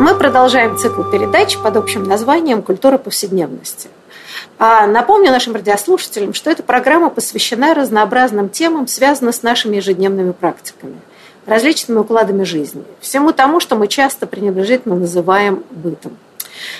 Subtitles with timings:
[0.00, 3.88] Мы продолжаем цикл передач под общим названием «Культура повседневности».
[4.56, 11.00] А напомню нашим радиослушателям, что эта программа посвящена разнообразным темам, связанным с нашими ежедневными практиками,
[11.46, 16.16] различными укладами жизни, всему тому, что мы часто пренебрежительно называем бытом–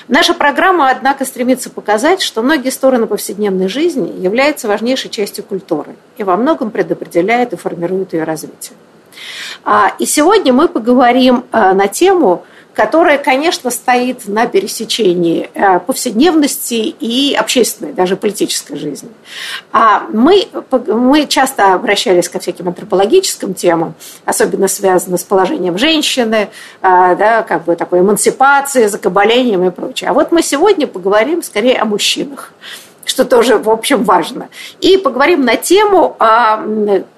[0.09, 6.25] Наша программа, однако, стремится показать, что многие стороны повседневной жизни являются важнейшей частью культуры и
[6.25, 8.77] во многом предопределяют и формируют ее развитие.
[9.65, 12.45] А, и сегодня мы поговорим а, на тему–
[12.79, 19.09] которая, конечно, стоит на пересечении э, повседневности и общественной, даже политической жизни.
[19.73, 20.47] А мы,
[20.87, 23.95] мы часто обращались ко всяким антропологическим темам,
[24.25, 30.11] особенно связанным с положением женщины, э, да, как бы такой эмансипацией, закабалением и прочее.
[30.11, 32.53] А вот мы сегодня поговорим скорее о мужчинах,
[33.05, 34.51] что тоже, в общем, важно.
[34.79, 36.65] И поговорим на тему, а,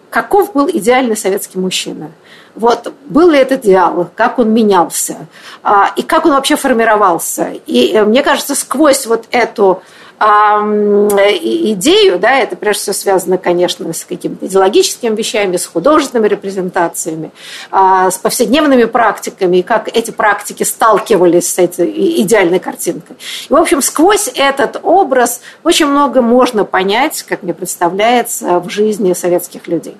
[0.08, 2.12] каков был идеальный советский мужчина–
[2.54, 5.26] вот был ли этот диалог, как он менялся,
[5.62, 7.52] а, и как он вообще формировался.
[7.66, 9.82] И э, мне кажется, сквозь вот эту
[10.20, 17.30] идею, да, это прежде всего связано, конечно, с какими-то идеологическими вещами, с художественными репрезентациями,
[17.70, 21.90] а, с повседневными практиками, и как эти практики сталкивались с этой
[22.20, 23.16] идеальной картинкой.
[23.48, 29.14] И, в общем, сквозь этот образ очень много можно понять, как мне представляется, в жизни
[29.14, 29.96] советских людей.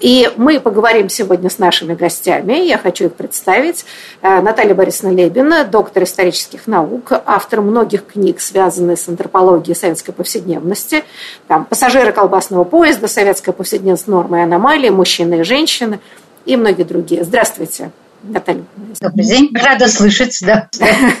[0.00, 2.66] И мы поговорим сегодня с нашими гостями.
[2.66, 3.84] Я хочу их представить.
[4.22, 11.04] Э, Наталья Борисовна Лебина, доктор исторических наук, автор многих книг, связанных с антропологией советской повседневности.
[11.46, 14.06] Там «Пассажиры колбасного поезда», «Советская повседневность.
[14.06, 16.00] Нормы и аномалии», «Мужчины и женщины»
[16.44, 17.24] и многие другие.
[17.24, 17.90] Здравствуйте.
[18.22, 18.64] Наталья.
[19.00, 19.50] Добрый день.
[19.54, 20.68] Рада слышать, да.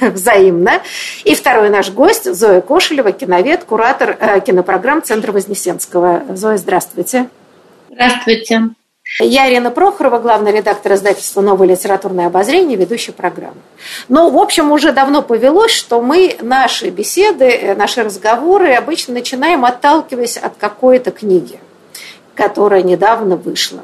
[0.00, 0.82] Взаимно.
[1.24, 6.22] И второй наш гость Зоя Кошелева, киновед, куратор э, кинопрограмм Центра Вознесенского.
[6.34, 7.28] Зоя, здравствуйте.
[7.98, 8.62] Здравствуйте.
[9.18, 13.56] Я Ирина Прохорова, главный редактор издательства «Новое литературное обозрение», ведущая программы.
[14.08, 19.64] Ну, в общем, уже давно повелось, что мы наши беседы, э, наши разговоры обычно начинаем
[19.64, 21.58] отталкиваясь от какой-то книги,
[22.36, 23.80] которая недавно вышла.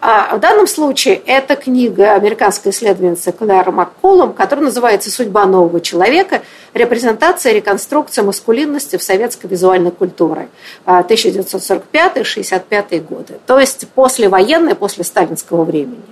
[0.00, 6.42] А в данном случае это книга американской исследовательницы Клэр Макколум, которая называется «Судьба нового человека.
[6.74, 10.48] Репрезентация и реконструкция маскулинности в советской визуальной культуре
[10.86, 13.38] 1945-65 годы».
[13.46, 16.02] То есть послевоенное, после сталинского времени.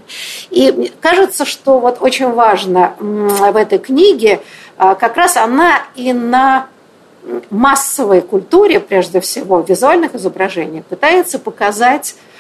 [0.51, 4.41] И кажется, что вот очень важно в этой книге
[4.77, 6.69] а, как раз она и на
[7.51, 12.32] массовой культуре, прежде всего, визуальных изображений, пытается показать а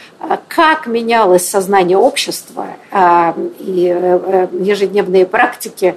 [0.48, 5.96] как менялось сознание общества а, и э, э, ежедневные практики а,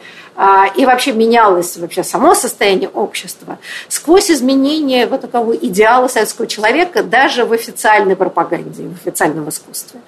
[0.76, 3.58] и вообще менялось вообще само состояние общества
[3.88, 10.00] сквозь изменение вот такого идеала советского человека даже в официальной пропаганде, в официальном искусстве.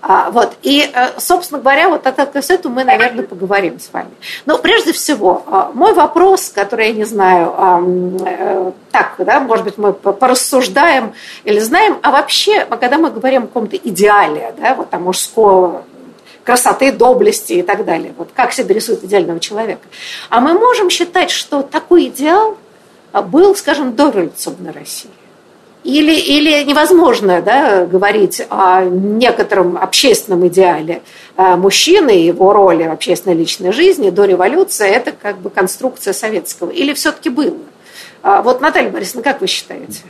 [0.00, 0.52] А, вот.
[0.62, 4.10] И, э, собственно говоря, вот о кассету мы, наверное, поговорим с вами.
[4.46, 7.54] Но прежде всего, а, мой вопрос, который я не знаю,
[8.24, 11.14] э, так, да, может быть, мы порассуждаем
[11.44, 15.84] или знаем, а вообще, когда мы говорим о каком-то идеале, да, вот там мужского
[16.44, 18.14] красоты, доблести и так далее.
[18.16, 19.86] Вот как себе рисует идеального человека.
[20.28, 22.56] А мы можем считать, что такой идеал
[23.12, 25.10] был, скажем, до революционной России.
[25.84, 31.02] Или, или невозможно да, говорить о некотором общественном идеале
[31.36, 36.12] а, мужчины и его роли в общественной личной жизни до революции, это как бы конструкция
[36.12, 36.70] советского.
[36.70, 37.56] Или все-таки было?
[38.22, 40.02] А, вот, Наталья Борисовна, как вы считаете?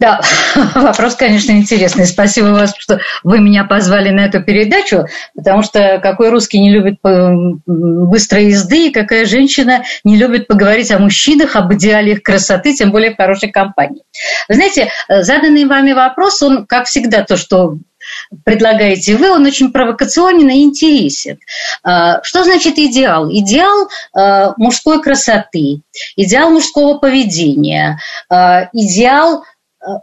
[0.00, 0.20] Да,
[0.74, 2.04] вопрос, конечно, интересный.
[2.04, 5.06] Спасибо вам, что вы меня позвали на эту передачу,
[5.36, 10.98] потому что какой русский не любит быстрой езды, и какая женщина не любит поговорить о
[10.98, 14.02] мужчинах, об идеале их красоты, тем более в хорошей компании.
[14.48, 17.78] Вы знаете, заданный вами вопрос, он, как всегда, то, что
[18.44, 21.38] предлагаете вы, он очень провокационен и интересен.
[21.82, 23.30] А, что значит идеал?
[23.30, 25.82] Идеал а, мужской красоты,
[26.16, 27.98] идеал мужского поведения,
[28.28, 29.44] а, идеал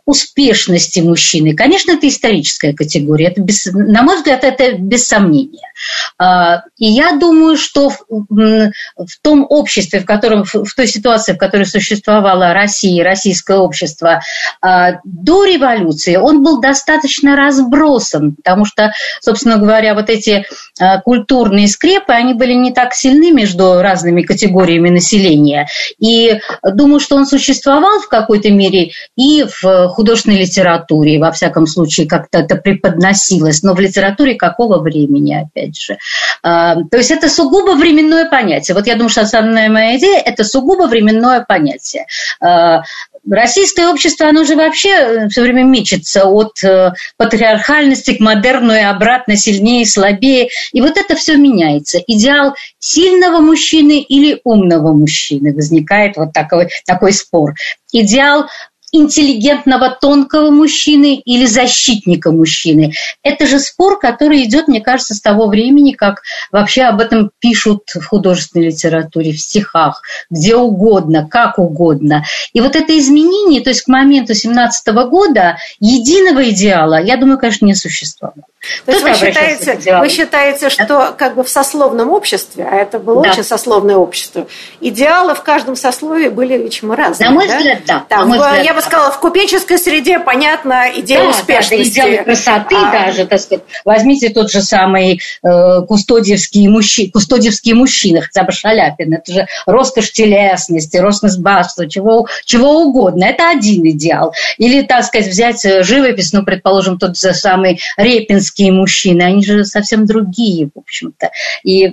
[0.06, 1.56] успешности мужчины.
[1.56, 3.28] Конечно, это историческая категория.
[3.28, 5.72] Это без, на мой взгляд, это без сомнения.
[6.18, 11.38] А, и я думаю, что в, в том обществе, в котором, в той ситуации, в
[11.38, 14.22] которой существовала Россия, российское общество
[14.62, 20.46] а, до революции, он был достаточно разбросан, потому что, собственно говоря, вот эти
[20.80, 25.68] а, культурные скрепы, они были не так сильны между разными категориями населения.
[26.00, 32.08] И думаю, что он существовал в какой-то мере и в художественной литературе, во всяком случае,
[32.08, 35.98] как-то это преподносилось, но в литературе какого времени, опять же.
[36.44, 38.76] А, то есть это сугубо временное понятие.
[38.76, 42.06] Вот я думаю, что основная моя идея– это сугубо временное понятие.
[42.40, 42.84] А,
[43.30, 48.80] российское общество, оно же вообще э, все время мечется от э, патриархальности к модерну и
[48.80, 50.50] обратно, сильнее, слабее.
[50.74, 52.00] И вот это все меняется.
[52.08, 57.54] Идеал сильного мужчины или умного мужчины возникает вот такой, такой спор.
[57.92, 58.48] Идеал
[58.92, 62.94] интеллигентного, тонкого мужчины или защитника мужчины.
[63.24, 66.22] Это же спор, который идет, мне кажется, с того времени, как
[66.52, 72.26] вообще об этом пишут в художественной литературе, в стихах, где угодно, как угодно.
[72.54, 77.66] И вот это изменение, то есть к моменту 17 года единого идеала, я думаю, конечно,
[77.66, 78.46] не существовало.
[78.86, 83.24] То есть вы считаете, вы считаете, что как бы в сословном обществе, а это было
[83.24, 83.32] да.
[83.32, 84.48] очень сословное общество,
[84.80, 87.30] идеалы в каждом сословии были весьма разные.
[87.30, 87.58] На мой да?
[87.58, 88.06] взгляд, да.
[88.08, 92.00] Там, мой взгляд, я бы сказала, в купеческой среде, понятно, идея да, успешности.
[92.00, 92.92] Да, идеал красоты а...
[92.92, 93.64] даже, так сказать.
[93.84, 99.14] Возьмите тот же самый э, кустодиевский, мужчи, кустодиевский мужчина, хотя бы Шаляпин.
[99.14, 103.26] Это же роскошь телесности, роскошь баства, чего, чего угодно.
[103.26, 104.34] Это один идеал.
[104.58, 109.44] Или, так сказать, взять э, живопись, ну, предположим, тот же самый Репинский, женские мужчины, они
[109.44, 111.32] же совсем другие, в общем-то.
[111.64, 111.90] И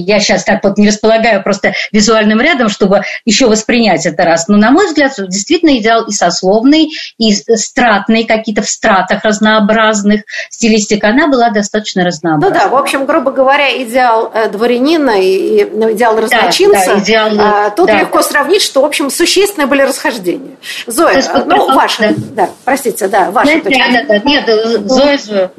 [0.00, 4.48] я сейчас так вот не располагаю просто визуальным рядом, чтобы еще воспринять это раз.
[4.48, 10.22] Но, на мой взгляд, действительно идеал и сословный, и стратный, какие-то в стратах разнообразных.
[10.50, 12.54] Стилистика, она была достаточно разнообразна.
[12.54, 17.00] Ну да, в общем, грубо говоря, идеал э, дворянина и ну, идеал разночинца, да, да,
[17.00, 18.22] идеал, а, тут да, легко да.
[18.22, 20.56] сравнить, что, в общем, существенные были расхождения.
[20.86, 22.46] Зоя, есть, ну, ваша, да.
[22.46, 23.82] да, простите, да, ваша Нет, точка.
[23.92, 25.50] Да, да, нет, Зоя, Зоя.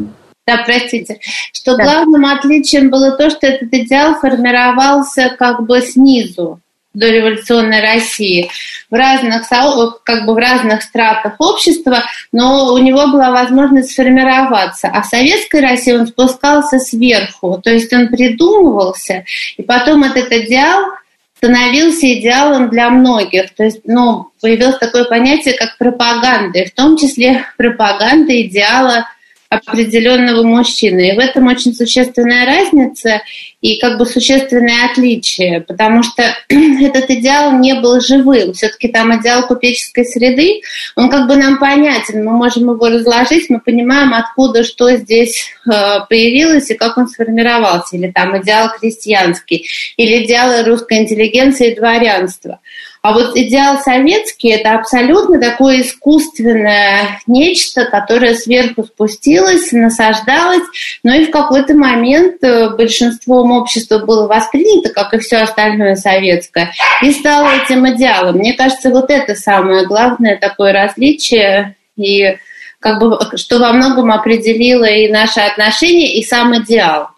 [0.47, 1.19] Да, простите.
[1.53, 1.83] Что да.
[1.83, 6.59] главным отличием было то, что этот идеал формировался как бы снизу
[6.93, 8.49] до революционной России
[8.89, 9.47] в разных
[10.03, 14.87] как бы в разных стратах общества, но у него была возможность сформироваться.
[14.87, 19.23] А в советской России он спускался сверху, то есть он придумывался,
[19.57, 20.93] и потом этот идеал
[21.39, 23.53] становился идеалом для многих.
[23.55, 29.07] То есть, ну, появилось такое понятие, как пропаганда, и в том числе пропаганда идеала
[29.49, 31.09] определенного мужчины.
[31.09, 33.21] И в этом очень существенная разница
[33.61, 38.53] и как бы существенное отличие, потому что этот идеал не был живым.
[38.53, 40.61] Все-таки там идеал купеческой среды,
[40.95, 45.71] он как бы нам понятен, мы можем его разложить, мы понимаем, откуда что здесь э,
[46.07, 47.97] появилось и как он сформировался.
[47.97, 49.67] Или там идеал крестьянский,
[49.97, 52.59] или идеалы русской интеллигенции и дворянства.
[53.01, 60.63] А вот идеал советский– это абсолютно такое искусственное нечто, которое сверху спустилось, насаждалось,
[61.03, 66.73] но и в какой-то момент э, большинством общества было воспринято, как и все остальное советское,
[67.01, 68.35] и стало этим идеалом.
[68.35, 72.37] Мне кажется, вот это самое главное такое различие, и
[72.81, 77.09] как бы, что во многом определило и наши отношения, и сам идеал.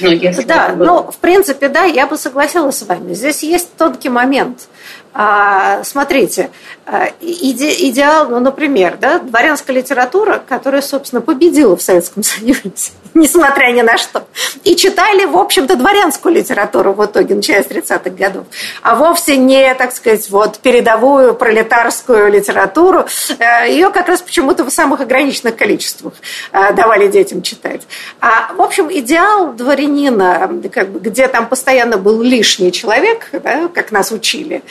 [0.00, 0.10] Ну,
[0.46, 3.14] да, ну, в принципе, да, я бы согласилась с вами.
[3.14, 4.68] Здесь есть тонкий момент.
[5.16, 6.50] А, смотрите,
[6.86, 12.72] а, иде, идеал, ну, например, да, дворянская литература, которая, собственно, победила в Советском Союзе,
[13.14, 14.26] несмотря ни на что.
[14.64, 18.46] И читали, в общем-то, дворянскую литературу в итоге, начиная с 30-х годов.
[18.82, 23.06] А вовсе не, так сказать, вот передовую пролетарскую литературу.
[23.38, 26.14] Э, Ее как раз почему-то в самых ограниченных количествах
[26.50, 27.82] э, давали детям читать.
[28.20, 33.92] А, в общем, идеал дворянина, как бы, где там постоянно был лишний человек, да, как
[33.92, 34.64] нас учили,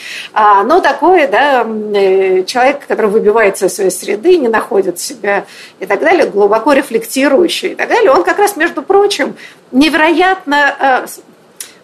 [0.64, 5.44] но такой, да, э, человек, который выбивается из своей среды, не находит себя
[5.78, 9.36] и так далее, глубоко рефлектирующий и так далее, он как раз, между прочим,
[9.70, 11.06] невероятно э,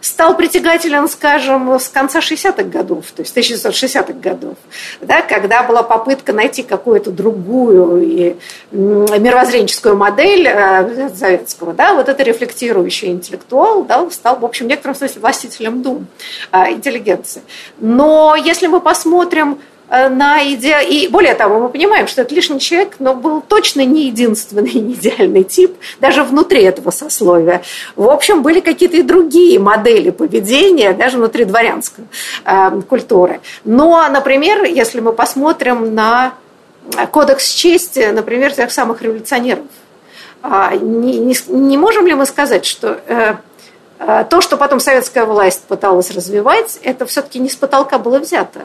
[0.00, 4.56] стал притягателен, скажем, с конца 60-х годов, то есть 1960-х годов,
[5.00, 8.36] да, когда была попытка найти какую-то другую и
[8.72, 14.94] мировоззренческую модель э, советского, да, вот это рефлектирующий интеллектуал, да, стал, в общем, в некотором
[14.94, 16.06] смысле властителем дум
[16.52, 17.42] э, интеллигенции.
[17.78, 20.82] Но если мы посмотрим Э, на иде...
[20.88, 24.94] И более того, мы понимаем, что это лишний человек, но был точно не единственный не
[24.94, 27.62] идеальный тип, даже внутри этого сословия.
[27.96, 32.04] В общем, были какие-то и другие модели поведения, даже внутри дворянской
[32.44, 33.40] э, культуры.
[33.64, 36.34] Но, например, если мы посмотрим на
[37.10, 39.64] кодекс чести, например, тех самых революционеров.
[40.42, 43.34] А, не, не, не можем ли мы сказать, что э,
[43.98, 48.60] э, то, что потом советская власть пыталась развивать, это все-таки не с потолка было взято,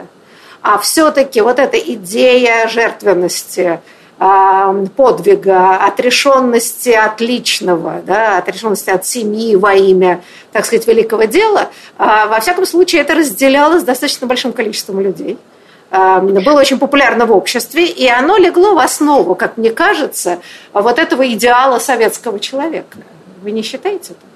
[0.74, 3.80] а все-таки вот эта идея жертвенности,
[4.18, 11.68] э, подвига, отрешенности от личного, да, отрешенности от семьи во имя, так сказать, великого дела,
[11.98, 15.38] во всяком случае это разделялось достаточно большим количеством людей–
[15.90, 20.40] Эм, было очень популярно в обществе, и оно легло в основу, как мне кажется,
[20.72, 22.98] вот этого идеала советского человека.
[23.42, 24.35] Вы не считаете так?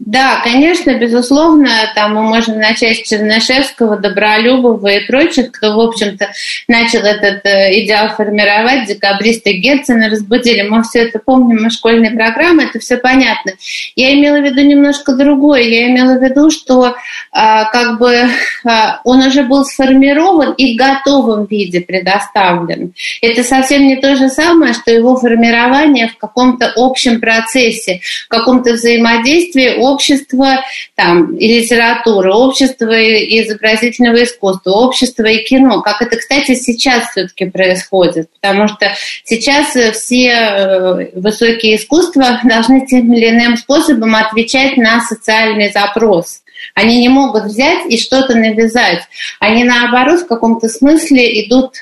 [0.00, 6.30] Да, конечно, безусловно, там мы можем начать с Чернышевского, Добролюбова и прочих, кто, в общем-то,
[6.68, 10.62] начал этот э, идеал формировать, декабристы Герцена разбудили.
[10.62, 13.52] Мы все это помним из школьной программы, это все понятно.
[13.94, 15.64] Я имела в виду немножко другое.
[15.64, 16.94] Я имела в виду, что
[17.30, 18.26] а, как бы
[18.64, 22.94] а, он уже был сформирован и в готовом виде предоставлен.
[23.20, 28.72] Это совсем не то же самое, что его формирование в каком-то общем процессе, в каком-то
[28.72, 35.82] взаимодействии общество там, и литературы, общество и изобразительного искусства, общество и кино.
[35.82, 38.28] Как это, кстати, сейчас все-таки происходит.
[38.40, 38.92] Потому что
[39.24, 46.42] сейчас все э, высокие искусства должны тем или иным способом отвечать на социальный запрос.
[46.74, 49.02] Они не могут взять и что-то навязать.
[49.38, 51.74] Они, наоборот, в каком-то смысле идут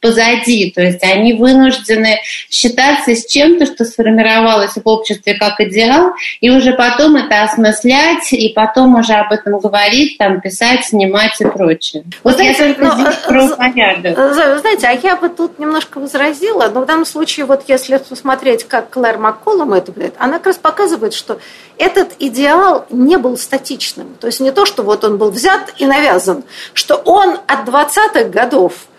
[0.00, 6.50] позади, то есть они вынуждены считаться с чем-то, что сформировалось в обществе как идеал, и
[6.50, 12.04] уже потом это осмыслять, и потом уже об этом говорить, там, писать, снимать и прочее.
[12.22, 14.34] Вот знаете, я только здесь ну, про порядок.
[14.60, 18.90] Знаете, а я бы тут немножко возразила, но в данном случае, вот если посмотреть, как
[18.90, 21.38] Клэр Макколом это говорит, она как раз показывает, что
[21.78, 24.14] этот идеал не был статичным.
[24.20, 28.24] То есть не то, что вот он был взят и навязан, что он от 20-х
[28.24, 28.93] годов Э,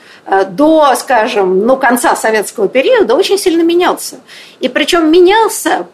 [0.50, 4.18] до, скажем, ну, конца советского периода очень сильно менялся.
[4.60, 5.88] И причем менялся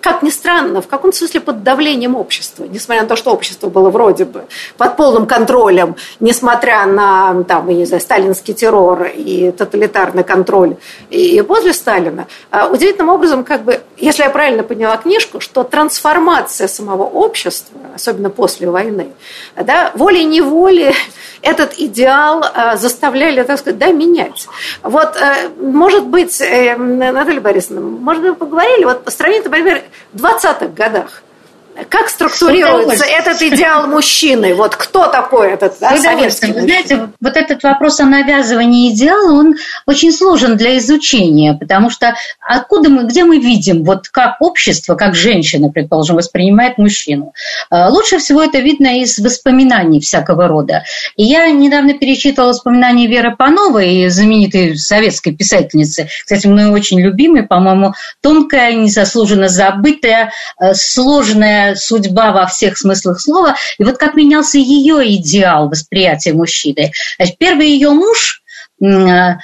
[0.00, 3.90] как ни странно, в каком-то смысле под давлением общества, несмотря на то, что общество было
[3.90, 4.44] вроде бы
[4.76, 10.76] под полным контролем, несмотря на там, я не знаю, сталинский террор и тоталитарный контроль
[11.10, 16.68] и после Сталина, а удивительным образом, как бы, если я правильно поняла книжку, что трансформация
[16.68, 19.12] самого общества, особенно после войны,
[19.56, 20.94] да, волей-неволей
[21.42, 24.46] этот идеал э, заставляли, так сказать, да, менять.
[24.82, 29.61] Вот, э, может быть, э, Наталья Борисовна, может быть, поговорили, вот сравнить, например,
[30.12, 31.22] в 20-х годах,
[31.88, 34.54] как структурируется этот идеал мужчины?
[34.54, 39.54] Вот кто такой этот да, советский Вы знаете, вот этот вопрос о навязывании идеала, он
[39.86, 45.14] очень сложен для изучения, потому что откуда мы, где мы видим, вот как общество, как
[45.14, 47.32] женщина, предположим, воспринимает мужчину?
[47.70, 50.84] А, лучше всего это видно из воспоминаний всякого рода.
[51.16, 57.94] И я недавно перечитывала воспоминания Веры Пановой, знаменитой советской писательницы, кстати, мной очень любимой, по-моему,
[58.20, 60.74] тонкая, незаслуженно забытая, э,
[61.62, 63.56] сложная судьба во всех смыслах слова.
[63.78, 66.92] И вот как менялся ее идеал восприятия мужчины.
[67.38, 68.42] Первый ее муж
[68.82, 69.36] э, э,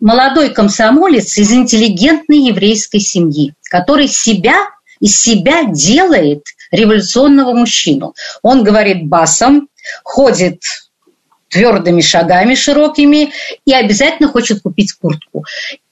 [0.00, 4.56] молодой комсомолец из интеллигентной еврейской семьи, который себя
[5.00, 8.14] из себя делает революционного мужчину.
[8.42, 9.68] Он говорит басом,
[10.04, 10.62] ходит
[11.52, 13.30] твердыми шагами широкими
[13.66, 15.44] и обязательно хочет купить куртку.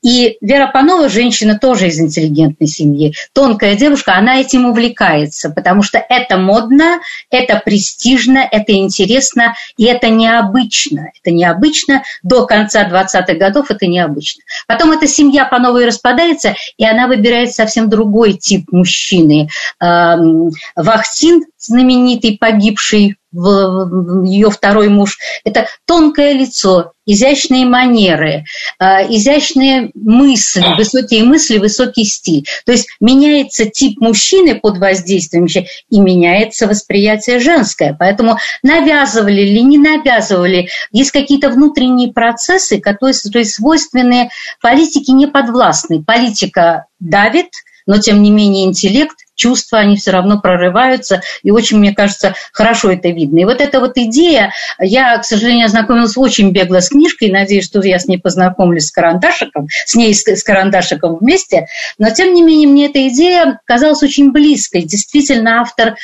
[0.03, 5.99] И Вера Панова, женщина тоже из интеллигентной семьи, тонкая девушка, она этим увлекается, потому что
[5.99, 7.01] это модно,
[7.31, 11.11] это престижно, это интересно, и это необычно.
[11.21, 14.43] Это необычно, до конца 20-х годов это необычно.
[14.67, 19.51] Потом эта семья Пановой распадается, и она выбирает совсем другой тип мужчины.
[19.79, 28.45] Вахтин, знаменитый, погибший ее второй муж, это тонкое лицо, изящные манеры,
[28.79, 32.47] а, изящные мысли, высокие мысли, высокий стиль.
[32.67, 37.97] То есть меняется тип мужчины под воздействием и меняется восприятие женское.
[37.99, 46.03] Поэтому навязывали или не навязывали, есть какие-то внутренние процессы, которые то есть свойственные политике неподвластной.
[46.03, 47.51] Политика давит,
[47.87, 52.93] но тем не менее интеллект чувства, они все равно прорываются, и очень, мне кажется, хорошо
[52.93, 53.41] это видно.
[53.41, 57.81] И вот эта вот идея, я, к сожалению, ознакомилась очень бегло с книжкой, надеюсь, что
[57.83, 61.67] я с ней познакомлюсь с Карандашиком, с ней с Карандашиком вместе,
[61.97, 64.83] но, тем не менее, мне эта идея казалась очень близкой.
[64.83, 65.97] Действительно, автор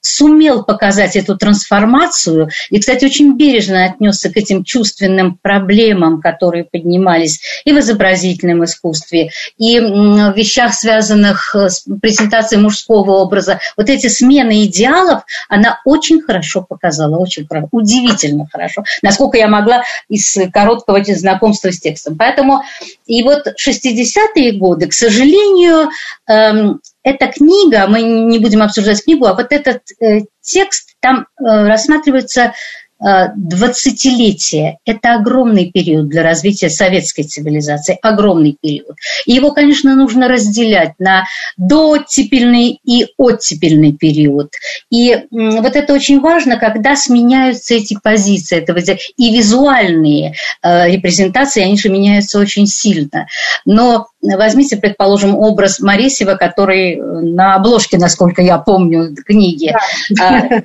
[0.00, 7.40] сумел показать эту трансформацию и, кстати, очень бережно отнесся к этим чувственным проблемам, которые поднимались
[7.64, 13.60] и в изобразительном искусстве, и в вещах, связанных с презентацией мужского образа.
[13.76, 19.82] Вот эти смены идеалов она очень хорошо показала, очень хорошо, удивительно хорошо, насколько я могла
[20.08, 22.16] из короткого знакомства с текстом.
[22.16, 22.62] Поэтому
[23.06, 25.90] и вот 60-е годы, к сожалению,
[26.28, 31.66] эм, эта книга, мы не будем обсуждать книгу, а вот этот э, текст, там э,
[31.66, 32.52] рассматриваются
[33.00, 38.96] Э, 20-летие– это огромный период для развития советской цивилизации, огромный период.
[39.26, 41.24] И его, конечно, нужно разделять на
[41.56, 44.52] дотепельный и оттепельный период.
[44.90, 51.76] И вот это очень важно, когда сменяются эти позиции, этого, и визуальные э, репрезентации, они
[51.78, 53.26] же меняются очень сильно.
[53.64, 59.72] Но возьмите, предположим, образ Моресева, который э, на обложке, насколько я помню, книги.
[60.10, 60.62] Да а,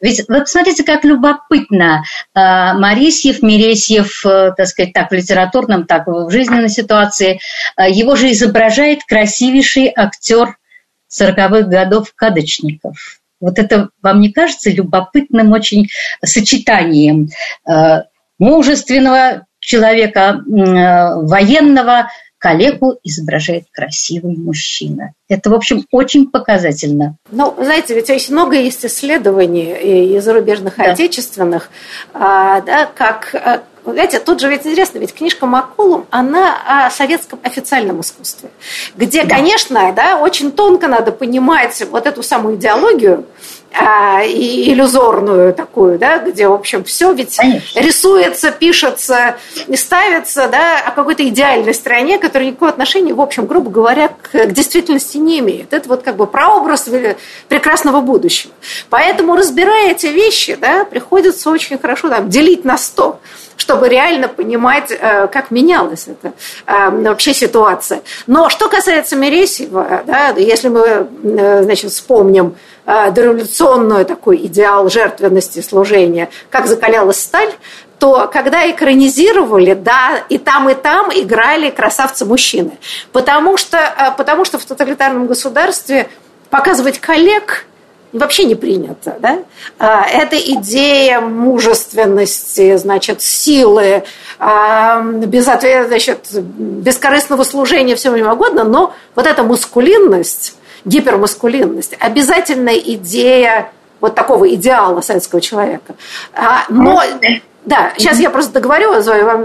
[0.00, 2.04] ведь вот смотрите, как любопытно.
[2.34, 7.40] А, Марисьев, Мересьев, э, так сказать, так в литературном, так в жизненной ситуации,
[7.76, 10.56] а, его же изображает красивейший актер
[11.08, 13.20] 40-х годов Кадочников.
[13.40, 15.88] Вот это вам не кажется любопытным очень
[16.24, 17.28] сочетанием
[18.38, 22.08] мужественного человека, военного,
[22.46, 25.12] коллегу изображает красивый мужчина.
[25.28, 27.16] Это, в общем, очень показательно.
[27.32, 30.92] Ну, знаете, ведь есть много есть исследований и зарубежных, и да.
[30.92, 31.70] отечественных,
[32.14, 37.40] а, да, как а, знаете, тут же ведь интересно, ведь книжка Макулум, она о советском
[37.42, 38.50] официальном искусстве,
[38.96, 39.36] где, да.
[39.36, 43.26] конечно, да, очень тонко надо понимать вот эту самую идеологию,
[44.24, 47.78] и иллюзорную такую, да, где, в общем, все ведь Конечно.
[47.78, 53.70] рисуется, пишется и ставится, да, о какой-то идеальной стране, которая никакого отношения, в общем, грубо
[53.70, 55.72] говоря, к, к действительности не имеет.
[55.72, 56.88] Это вот как бы прообраз
[57.48, 58.52] прекрасного будущего.
[58.88, 63.20] Поэтому, разбирая эти вещи, да, приходится очень хорошо там, делить на сто
[63.56, 66.34] чтобы реально понимать, э, как менялась эта
[66.66, 68.02] э, вообще ситуация.
[68.26, 72.54] Но что касается Мересьева, да, если мы э, значит, вспомним
[72.86, 77.52] дореволюционный такой идеал жертвенности служения, как закалялась сталь,
[77.98, 82.78] то когда экранизировали, да, и там, и там играли красавцы-мужчины.
[83.12, 86.08] Потому что, потому что в тоталитарном государстве
[86.50, 87.66] показывать коллег–
[88.12, 89.16] вообще не принято.
[89.20, 89.38] Да?
[89.78, 94.04] А, это идея мужественности, значит, силы,
[94.38, 103.70] а, безответ, значит, бескорыстного служения, всего чем угодно, но вот эта мускулинность, гипермаскулинность, обязательная идея
[104.00, 105.94] вот такого идеала советского человека.
[106.32, 107.02] А, но
[107.66, 109.44] да, сейчас я просто договорю, Зоя, вам.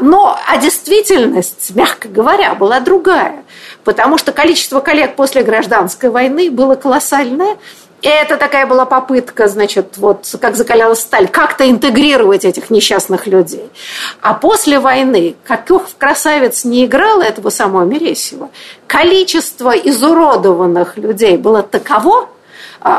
[0.00, 3.44] Но а действительность, мягко говоря, была другая.
[3.84, 7.56] Потому что количество коллег после гражданской войны было колоссальное.
[8.02, 13.68] Это такая была попытка, значит, вот как закалялась сталь, как-то интегрировать этих несчастных людей.
[14.20, 18.50] А после войны, каких красавец не играла этого самого Мересева,
[18.86, 22.28] количество изуродованных людей было таково,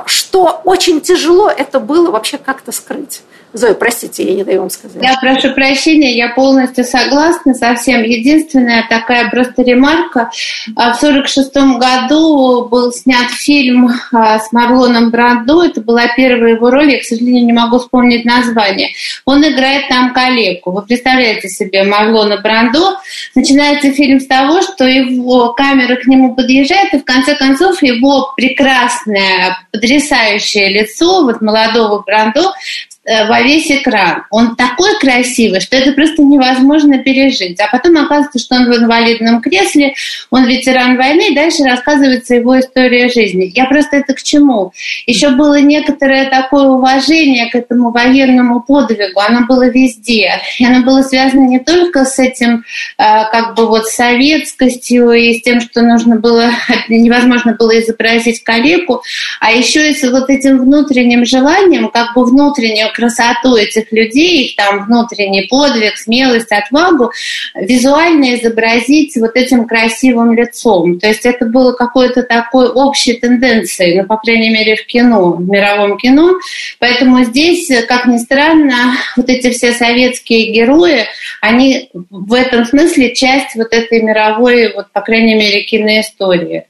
[0.05, 3.21] что очень тяжело это было вообще как-то скрыть.
[3.53, 5.01] Зоя, простите, я не даю вам сказать.
[5.01, 8.03] Я прошу прощения, я полностью согласна со всем.
[8.03, 10.29] Единственная такая просто ремарка.
[10.75, 15.63] А, в 1946 году был снят фильм а, с Марлоном Брандо.
[15.63, 16.91] Это была первая его роль.
[16.91, 18.89] Я, к сожалению, не могу вспомнить название.
[19.23, 20.71] Он играет там коллегу.
[20.71, 22.97] Вы представляете себе Марлона Брандо.
[23.33, 28.33] Начинается фильм с того, что его камера к нему подъезжает, и в конце концов его
[28.35, 34.23] прекрасное, потрясающее лицо вот молодого Брандо Э, во весь экран.
[34.31, 37.59] Он такой красивый, что это просто невозможно пережить.
[37.59, 39.93] А потом оказывается, что он в инвалидном кресле,
[40.29, 43.51] он ветеран войны, и дальше рассказывается его история жизни.
[43.55, 44.73] Я просто это к чему?
[45.05, 50.41] Еще было некоторое такое уважение к этому военному подвигу, оно было везде.
[50.59, 52.65] И оно было связано не только с этим,
[52.97, 56.51] э, как бы вот советскостью и с тем, что нужно было,
[56.89, 59.01] невозможно было изобразить коллегу,
[59.39, 64.55] а еще и с вот этим внутренним желанием, как бы внутреннюю красоту этих людей, их
[64.55, 67.11] там внутренний подвиг, смелость, отвагу,
[67.53, 70.99] визуально изобразить вот этим красивым лицом.
[70.99, 75.47] То есть это было какой-то такой общей тенденцией, ну, по крайней мере, в кино, в
[75.47, 76.39] мировом кино.
[76.79, 81.05] Поэтому здесь, как ни странно, вот эти все советские герои,
[81.39, 86.65] они в этом смысле часть вот этой мировой, вот, по крайней мере, киноистории.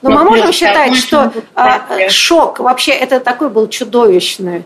[0.00, 4.62] Но ну, мы можем считать, что а, шок вообще это такой был чудовищный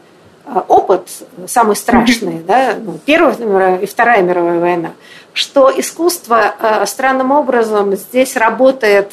[0.68, 1.09] опыт
[1.46, 4.90] самый страшный, да, ну, Первая и Вторая мировая война,
[5.32, 9.12] что искусство э, странным образом здесь работает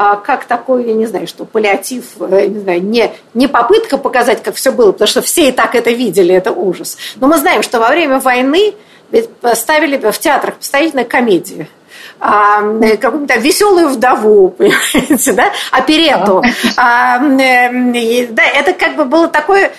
[0.00, 4.40] а, как такой, я не знаю, что паллиатив, э, не знаю, не, не попытка показать,
[4.44, 6.96] как все было, потому что все и так это видели, это ужас.
[7.16, 8.74] Но мы знаем, что во время войны
[9.54, 11.68] ставили в театрах постоянно комедии
[12.20, 16.44] а, э, какую-то веселую вдову, понимаете, да, оперету.
[16.76, 19.72] А, э, да, это как бы было такое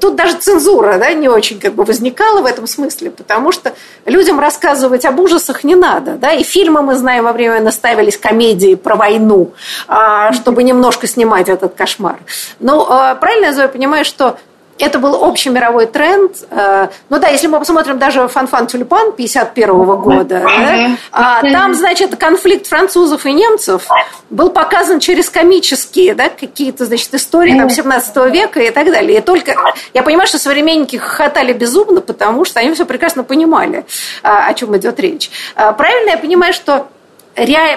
[0.00, 3.74] тут даже цензура да, не очень как бы возникала в этом смысле, потому что
[4.06, 6.12] людям рассказывать об ужасах не надо.
[6.12, 6.32] Да?
[6.32, 9.52] И фильмы, мы знаем, во время войны ставились комедии про войну,
[9.86, 12.20] а, чтобы немножко снимать этот кошмар.
[12.58, 14.38] Но э, правильно я понимаю, что
[14.82, 16.36] это был общий мировой тренд.
[16.50, 22.16] Э, ну да, если мы посмотрим даже «Фанфан Тюльпан» 51 года, да, а, там, значит,
[22.16, 23.86] конфликт французов и немцев
[24.30, 29.18] был показан через комические да, какие-то, значит, истории там, 17 века и так далее.
[29.18, 29.54] И только
[29.94, 33.84] я понимаю, что современники хохотали безумно, потому что они все прекрасно понимали,
[34.22, 35.30] а, о чем идет речь.
[35.54, 36.88] А, правильно я понимаю, что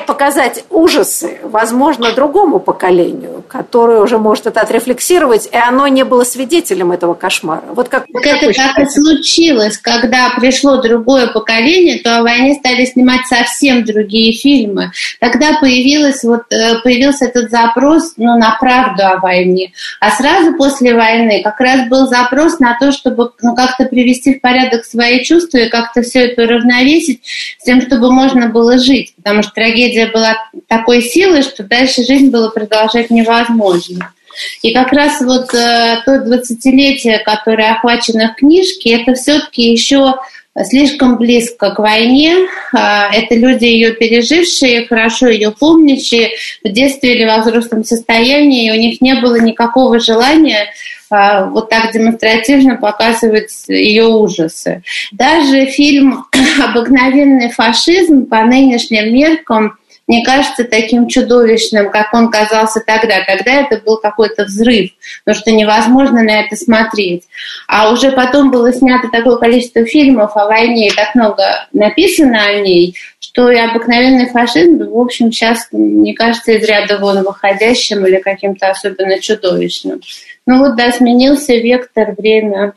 [0.05, 6.91] показать ужасы, возможно, другому поколению, которое уже может это отрефлексировать, и оно не было свидетелем
[6.91, 7.63] этого кошмара.
[7.69, 12.85] Вот как, так это как и случилось, когда пришло другое поколение, то о войне стали
[12.85, 14.91] снимать совсем другие фильмы.
[15.19, 19.71] Тогда появилась, вот, э, появился этот запрос ну, на правду о войне.
[19.99, 24.41] А сразу после войны как раз был запрос на то, чтобы ну, как-то привести в
[24.41, 27.21] порядок свои чувства и как-то все это уравновесить
[27.59, 29.13] с тем, чтобы можно было жить.
[29.15, 34.13] Потому что трагедия была такой силы, что дальше жизнь было продолжать невозможно.
[34.61, 40.15] И как раз вот э, то двадцатилетие, которое охвачено в книжке, это все-таки еще
[40.63, 42.35] слишком близко к войне.
[42.73, 46.31] Э, это люди, ее пережившие, хорошо ее помнящие
[46.63, 50.67] в детстве или во взрослом состоянии, и у них не было никакого желания
[51.11, 54.83] э, вот так демонстративно показывать ее ужасы.
[55.11, 56.25] Даже фильм
[56.63, 63.23] «Обыкновенный фашизм» по нынешним меркам– не кажется таким чудовищным, как он казался тогда.
[63.25, 64.91] Тогда это был какой-то взрыв,
[65.23, 67.23] потому что невозможно на это смотреть.
[67.67, 72.61] А уже потом было снято такое количество фильмов о войне, и так много написано о
[72.61, 78.17] ней, что и обыкновенный фашизм, в общем, сейчас не кажется из ряда вон выходящим или
[78.17, 80.01] каким-то особенно чудовищным.
[80.45, 82.73] Ну вот, да, сменился вектор, время,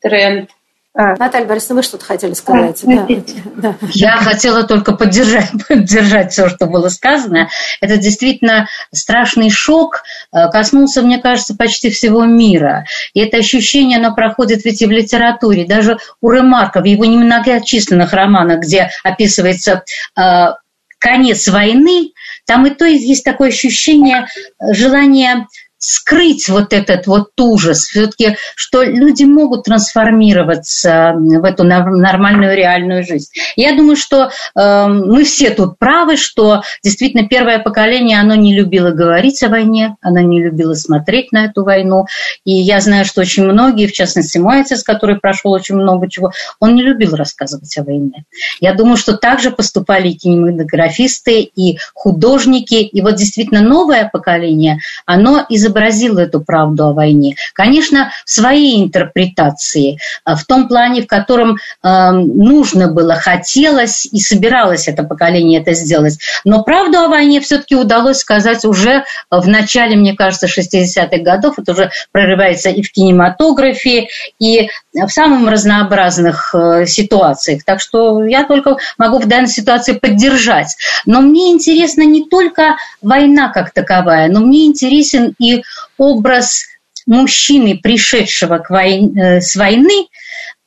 [0.00, 0.50] тренд.
[0.96, 2.84] А, Наталья Борисовна, вы что-то хотели сказать?
[2.84, 3.06] А,
[3.56, 3.74] да.
[3.90, 7.48] Я хотела только поддержать, поддержать все, что было сказано.
[7.80, 12.84] Это действительно страшный шок, э, коснулся, мне кажется, почти всего мира.
[13.12, 15.66] И это ощущение, оно проходит ведь и в литературе.
[15.66, 19.82] Даже у Ремарка в его немногочисленных романах, где описывается
[20.16, 20.46] э,
[21.00, 22.12] конец войны,
[22.46, 24.28] там и то есть такое ощущение
[24.60, 25.48] желания
[25.84, 33.30] скрыть вот этот вот ужас, все-таки, что люди могут трансформироваться в эту нормальную реальную жизнь.
[33.54, 38.92] Я думаю, что э, мы все тут правы, что действительно первое поколение, оно не любило
[38.92, 42.06] говорить о войне, оно не любило смотреть на эту войну.
[42.44, 46.32] И я знаю, что очень многие, в частности мой отец, который прошел очень много чего,
[46.60, 48.24] он не любил рассказывать о войне.
[48.60, 52.76] Я думаю, что также поступали и кинематографисты, и художники.
[52.76, 57.36] И вот действительно новое поколение, оно изображает изобразил эту правду о войне.
[57.52, 64.20] Конечно, в своей интерпретации, э, в том плане, в котором э, нужно было, хотелось и
[64.20, 66.18] собиралось это поколение это сделать.
[66.44, 71.58] Но правду о войне все-таки удалось сказать уже в начале, мне кажется, 60-х годов.
[71.58, 74.08] Это уже прорывается и в кинематографе,
[74.38, 77.64] и в самых разнообразных э, ситуациях.
[77.64, 80.76] Так что я только могу в данной ситуации поддержать.
[81.06, 85.53] Но мне интересна не только война как таковая, но мне интересен и
[85.98, 86.64] образ
[87.06, 90.08] мужчины, пришедшего к войне, с войны,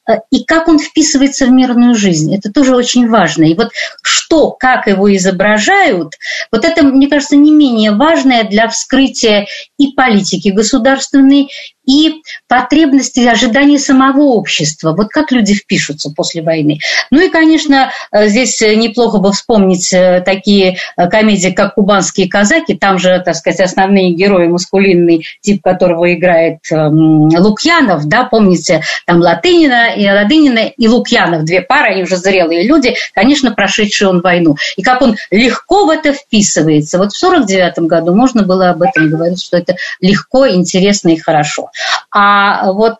[0.07, 2.33] Э, и как он вписывается в мирную жизнь.
[2.35, 3.43] Это тоже очень важно.
[3.43, 3.71] И вот
[4.01, 6.13] что, как его изображают,
[6.51, 11.49] вот это, мне кажется, не менее важное для вскрытия и политики государственной,
[11.87, 14.93] и потребности и ожидания самого общества.
[14.95, 16.79] Вот как люди впишутся после войны.
[17.11, 22.75] Ну и, конечно, э, здесь неплохо бы вспомнить э, такие комедии, как «Кубанские казаки».
[22.75, 29.19] Там же, так сказать, основные герои, мускулинный тип которого играет эм, Лукьянов, да, помните, там
[29.19, 34.57] Латынина и Ладынина, и Лукьянов, две пары, они уже зрелые люди, конечно, прошедшие он войну.
[34.75, 36.97] И как он легко в это вписывается.
[36.97, 39.57] Вот в 49 году можно было об этом говорить, что
[39.99, 41.69] легко, интересно и хорошо.
[42.11, 42.97] А вот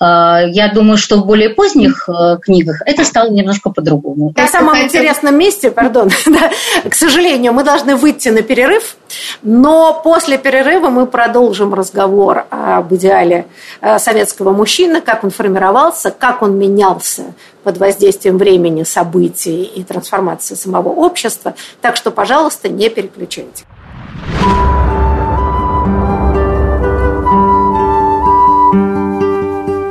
[0.00, 2.08] Я думаю, что в более поздних
[2.42, 4.32] книгах это стало немножко по-другому.
[4.36, 4.86] На самом хотел...
[4.86, 6.10] интересном месте, пардон,
[6.90, 8.96] к сожалению, мы должны выйти на перерыв,
[9.42, 13.46] но после перерыва мы продолжим разговор об идеале
[13.98, 20.88] советского мужчины, как он формировался, как он менялся под воздействием времени, событий и трансформации самого
[20.88, 21.54] общества.
[21.82, 23.64] Так что, пожалуйста, не переключайте.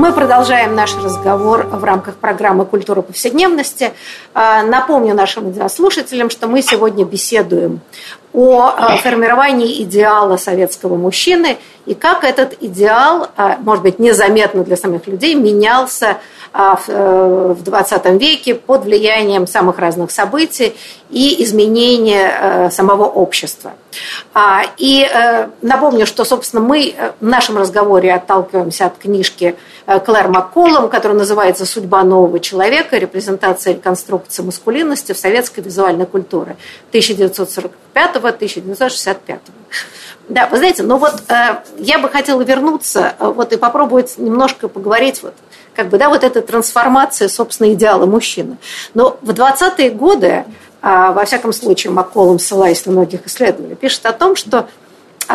[0.00, 3.92] Мы продолжаем наш разговор в рамках программы «Культура повседневности».
[4.32, 7.80] А, напомню нашим слушателям, что мы сегодня беседуем
[8.32, 14.78] о а, формировании идеала советского мужчины и как этот идеал, а, может быть, незаметно для
[14.78, 16.16] самих людей, менялся
[16.52, 20.74] в 20 э, веке под влиянием самых разных событий
[21.08, 23.72] и изменения э, самого общества.
[24.76, 29.54] И э, напомню, что, собственно, мы в нашем разговоре отталкиваемся от книжки
[29.86, 32.98] Клэр Макколом, которая называется «Судьба нового человека.
[32.98, 36.56] Репрезентация и реконструкция маскулинности в советской визуальной культуре
[36.92, 39.38] 1945-1965».
[40.28, 45.24] Да, вы знаете, но вот э, я бы хотела вернуться вот и попробовать немножко поговорить
[45.24, 45.34] вот
[45.74, 48.56] как бы, да, вот эта трансформация, собственно, идеала мужчины.
[48.94, 50.44] Но в 20-е годы, э,
[50.82, 54.68] во всяком случае, Макколом, ссылаясь на многих исследователей, пишет о том, что
[55.28, 55.34] э,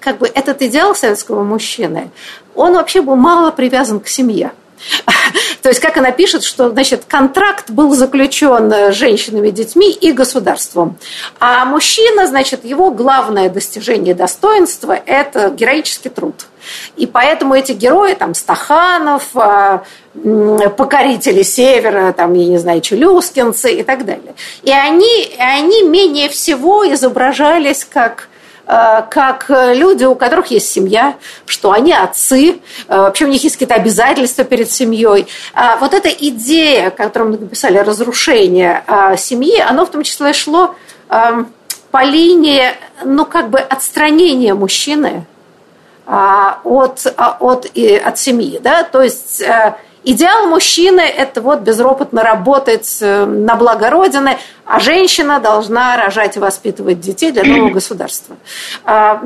[0.00, 2.10] как бы этот идеал советского мужчины,
[2.54, 4.52] он вообще был мало привязан к семье.
[5.62, 10.98] То есть, как она пишет, что значит, контракт был заключен э, женщинами, детьми и государством.
[11.38, 16.46] А мужчина, значит, его главное достижение достоинства– это героический труд.
[16.96, 19.80] И поэтому эти герои, там, Стаханов, э,
[20.76, 24.34] покорители Севера, там, я не знаю, челюскинцы и так далее.
[24.62, 28.28] И они, они менее всего изображались как
[28.64, 33.74] как люди, у которых есть семья, что они отцы, э, вообще у них есть какие-то
[33.74, 35.26] обязательства перед семьей.
[35.54, 40.74] А вот эта идея, которую мы написали, разрушение э, семьи, оно в том числе шло
[41.08, 41.52] эм,
[41.90, 42.62] по линии,
[43.04, 45.26] ну, как бы отстранения мужчины
[46.06, 49.42] от, от, от семьи, да, то есть
[50.04, 56.40] Идеал мужчины– это вот безропотно работать э, на благо Родины, а женщина должна рожать и
[56.40, 58.36] воспитывать детей для нового государства.
[58.84, 59.20] А,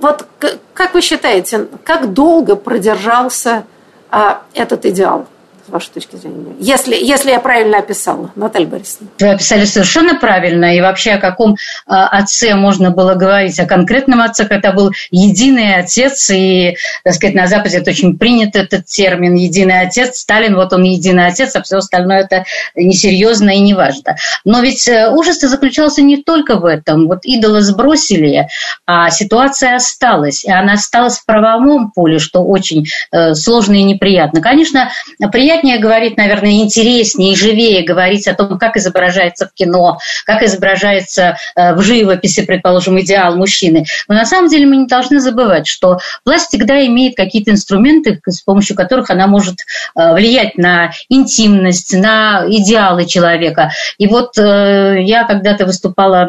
[0.00, 0.26] вот
[0.74, 3.64] как вы считаете, как долго продержался
[4.10, 5.26] а, этот идеал?
[5.68, 6.54] С вашей точки зрения?
[6.58, 9.08] Если, если я правильно описала, Наталья Борисовна.
[9.18, 10.74] Вы описали совершенно правильно.
[10.74, 13.58] И вообще о каком а, отце можно было говорить?
[13.60, 16.30] О конкретном отце, когда был единый отец.
[16.30, 20.18] И, так сказать, на Западе это очень принят этот термин «единый отец».
[20.18, 24.16] Сталин, вот он единый отец, а все остальное это несерьезно и неважно.
[24.44, 27.06] Но ведь э, ужас заключался не только в этом.
[27.08, 28.48] Вот идола сбросили,
[28.86, 30.44] а ситуация осталась.
[30.44, 34.40] И она осталась в правовом поле, что очень э, сложно и неприятно.
[34.40, 34.90] Конечно,
[35.30, 40.42] приятно приятнее говорить, наверное, интереснее и живее говорить о том, как изображается в кино, как
[40.42, 43.84] изображается э, в живописи, предположим, идеал мужчины.
[44.08, 48.42] Но на самом деле мы не должны забывать, что власть всегда имеет какие-то инструменты, с
[48.42, 49.60] помощью которых она может
[49.96, 53.70] э, влиять на интимность, на идеалы человека.
[53.98, 56.28] И вот э, я когда-то выступала,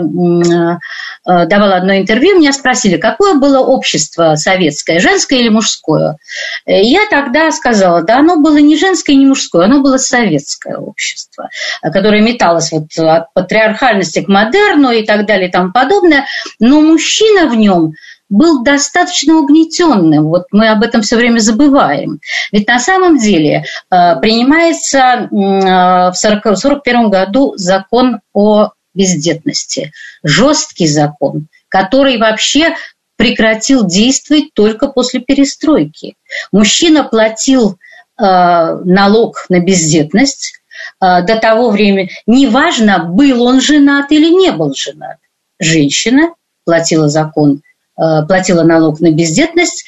[1.45, 6.17] давала одно интервью, меня спросили, какое было общество советское, женское или мужское?
[6.65, 11.49] Я тогда сказала, да, оно было не женское, не мужское, оно было советское общество,
[11.81, 16.25] которое металось вот от патриархальности к модерну и так далее и тому подобное,
[16.59, 17.93] но мужчина в нем
[18.29, 20.27] был достаточно угнетенным.
[20.27, 22.19] Вот мы об этом все время забываем.
[22.51, 29.91] Ведь на самом деле э, принимается э, в 1941 году закон о бездетности.
[30.23, 32.75] Жесткий закон, который вообще
[33.15, 36.15] прекратил действовать только после перестройки.
[36.51, 37.77] Мужчина платил
[38.19, 40.61] Э, налог на бездетность
[41.01, 45.17] э, до того времени, неважно, был он женат или не был женат.
[45.57, 46.33] Женщина
[46.65, 47.61] платила закон,
[47.97, 49.85] э, платила налог на бездетность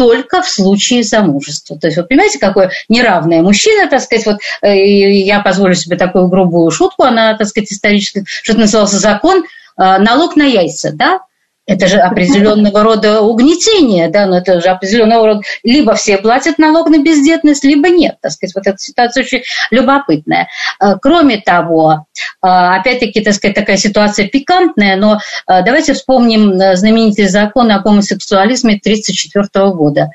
[0.00, 1.78] только в случае замужества.
[1.78, 6.70] То есть вы понимаете, какое неравное мужчина, так сказать, вот я позволю себе такую грубую
[6.70, 9.44] шутку, она, так сказать, исторически, что это назывался закон
[9.76, 11.20] налог на яйца, да,
[11.66, 16.88] это же определенного рода угнетение, да, но это же определенного рода, либо все платят налог
[16.88, 20.48] на бездетность, либо нет, так сказать, вот эта ситуация очень любопытная.
[20.80, 22.06] А, кроме того,
[22.40, 28.74] а, опять-таки, так сказать, такая ситуация пикантная, но а, давайте вспомним знаменитый закон о гомосексуализме
[28.74, 30.10] 1934 года.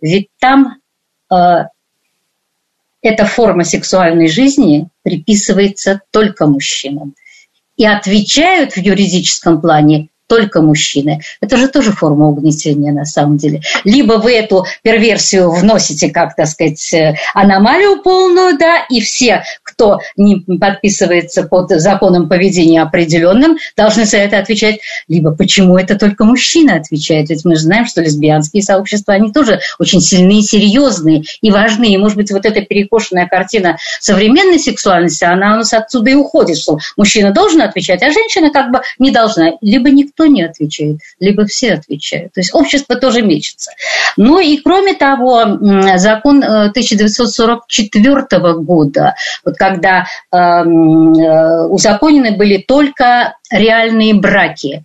[0.00, 0.76] Ведь там
[3.02, 7.14] эта форма сексуальной жизни приписывается только мужчинам.
[7.76, 11.20] И отвечают в юридическом плане только мужчины.
[11.40, 13.62] Это же тоже форма угнетения на самом деле.
[13.84, 20.00] Либо вы эту перверсию вносите, как, так сказать, э, аномалию полную, да, и все, кто
[20.16, 24.80] не подписывается под законом поведения определенным, должны за это отвечать.
[25.08, 27.30] Либо почему это только мужчина отвечает?
[27.30, 31.94] Ведь мы же знаем, что лесбиянские сообщества, они тоже очень сильные, серьезные и важные.
[31.94, 36.58] И, может быть, вот эта перекошенная картина современной сексуальности, она у нас отсюда и уходит,
[36.58, 39.52] что мужчина должен отвечать, а женщина как бы не должна.
[39.62, 42.32] Либо никто никто не отвечает, либо все отвечают.
[42.32, 43.70] То есть общество тоже мечется.
[44.16, 45.44] Ну и кроме того,
[45.96, 54.84] закон 1944 э, года, вот когда эм, э, узаконены были только реальные браки,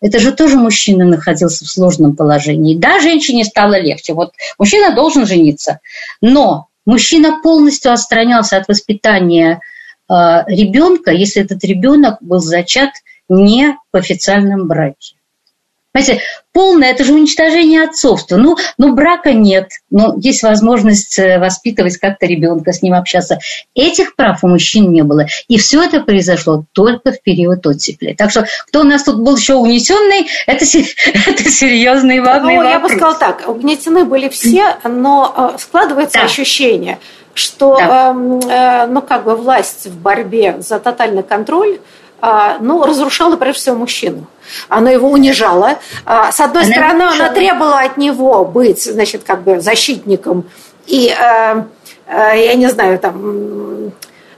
[0.00, 2.76] это же тоже мужчина находился в сложном положении.
[2.76, 4.12] Да, женщине стало легче.
[4.12, 5.80] Вот мужчина должен жениться.
[6.20, 9.60] Но мужчина полностью отстранялся от воспитания
[10.10, 10.14] э,
[10.46, 12.90] ребенка, если этот ребенок был зачат
[13.28, 15.16] не в официальном браке.
[15.94, 18.36] Понимаете, полное это же уничтожение отцовства.
[18.36, 23.38] Ну, ну, брака нет, но есть возможность э, воспитывать как-то ребенка, с ним общаться.
[23.76, 25.26] Этих прав у мужчин не было.
[25.46, 28.12] И все это произошло только в период оттепели.
[28.12, 32.72] Так что кто у нас тут был еще унесенный, это, это серьезный важный ну, вопрос.
[32.72, 36.24] Я бы сказала так, угнетены были все, но э, складывается да.
[36.24, 36.98] ощущение,
[37.34, 38.10] что да.
[38.10, 41.78] э, ну, как бы власть в борьбе за тотальный контроль
[42.60, 44.26] ну, разрушала прежде всего мужчину.
[44.68, 45.78] Она его унижала.
[46.04, 50.44] А, с одной она стороны, она требовала от него быть, значит, как бы защитником
[50.86, 51.62] и, э,
[52.06, 53.73] э, я не знаю, там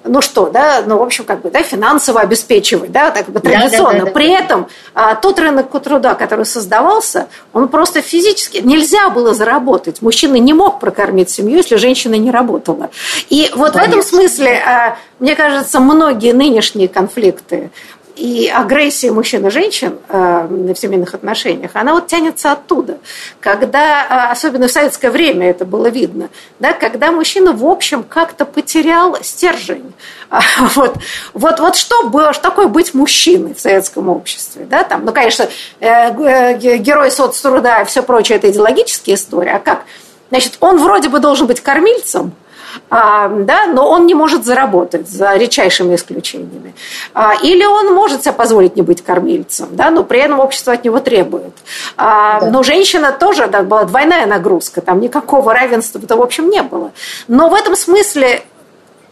[0.06, 3.92] ну что, да, ну, в общем, как бы, да, финансово обеспечивать, да, так бы традиционно.
[3.92, 4.38] Да, да, да, При да.
[4.38, 10.02] этом а, тот рынок труда, который создавался, он просто физически, нельзя было заработать.
[10.02, 12.90] Мужчина не мог прокормить семью, если женщина не работала.
[13.28, 13.80] И вот Конечно.
[13.80, 17.70] в этом смысле, а, мне кажется, многие нынешние конфликты,
[18.16, 22.98] и агрессия мужчин и женщин э, в семейных отношениях, она вот тянется оттуда.
[23.40, 28.46] Когда, э, особенно в советское время это было видно, да, когда мужчина, в общем, как-то
[28.46, 29.92] потерял стержень.
[30.30, 30.40] А,
[30.74, 30.96] вот,
[31.34, 34.66] вот, вот что, было, что такое быть мужчиной в советском обществе?
[34.68, 34.82] Да?
[34.82, 35.48] Там, ну, конечно,
[35.80, 39.50] э, э, герой соцтруда и все прочее– это идеологические истории.
[39.50, 39.84] А как?
[40.30, 42.32] Значит, он вроде бы должен быть кормильцем–
[42.90, 46.74] да, но он не может заработать за редчайшими исключениями.
[47.14, 50.84] А, или он может себе позволить не быть кормильцем, да, но при этом общество от
[50.84, 51.54] него требует.
[51.96, 52.50] А, да.
[52.50, 56.92] Но женщина тоже, да, была двойная нагрузка, там никакого равенства-то, в общем, не было.
[57.28, 58.42] Но в этом смысле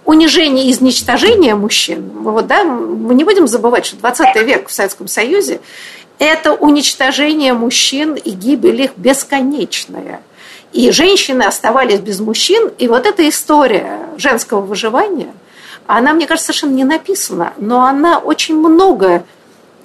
[0.05, 5.09] унижение и изничтожение мужчин, вот, да, мы не будем забывать, что 20 век в Советском
[5.09, 5.61] Союзе
[6.19, 10.21] это уничтожение мужчин и гибель их бесконечная–
[10.75, 12.71] и женщины оставались без мужчин.
[12.79, 15.33] И вот эта история женского выживания,
[15.87, 19.25] она, мне кажется, совершенно не написана, но она очень много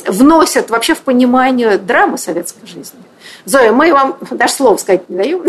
[0.05, 2.99] вносит вообще в понимание драмы советской жизни.
[3.45, 5.43] Зоя, мы вам даже слова сказать не даем.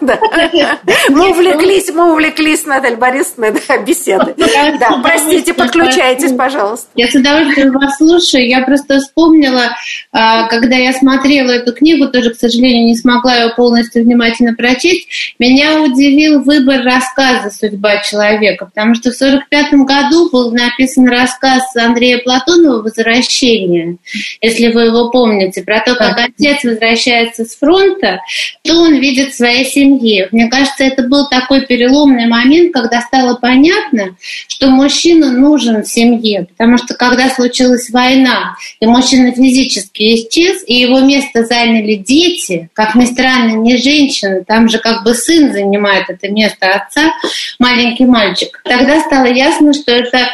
[1.10, 3.52] Мы увлеклись, мы увлеклись, Наталья Борисовна,
[3.86, 4.34] беседы.
[4.36, 6.86] Да, простите, подключайтесь, пожалуйста.
[6.94, 8.48] Я с удовольствием вас слушаю.
[8.48, 9.76] Я просто вспомнила,
[10.12, 15.34] а, когда я смотрела эту книгу, тоже, к сожалению, не смогла ее полностью внимательно прочесть,
[15.38, 22.18] меня удивил выбор рассказа «Судьба человека», потому что в 1945 году был написан рассказ Андрея
[22.18, 23.98] Платонова «Возвращение»,
[24.40, 28.20] если вы его помните, про то, как отец возвращается возвращается с фронта,
[28.64, 30.28] что он видит в своей семье.
[30.32, 34.16] Мне кажется, это был такой переломный момент, когда стало понятно,
[34.48, 40.74] что мужчина нужен в семье, потому что когда случилась война, и мужчина физически исчез, и
[40.74, 46.06] его место заняли дети, как ни странно, не женщины, там же как бы сын занимает
[46.08, 47.12] это место отца,
[47.58, 48.60] маленький мальчик.
[48.64, 50.28] Тогда стало ясно, что это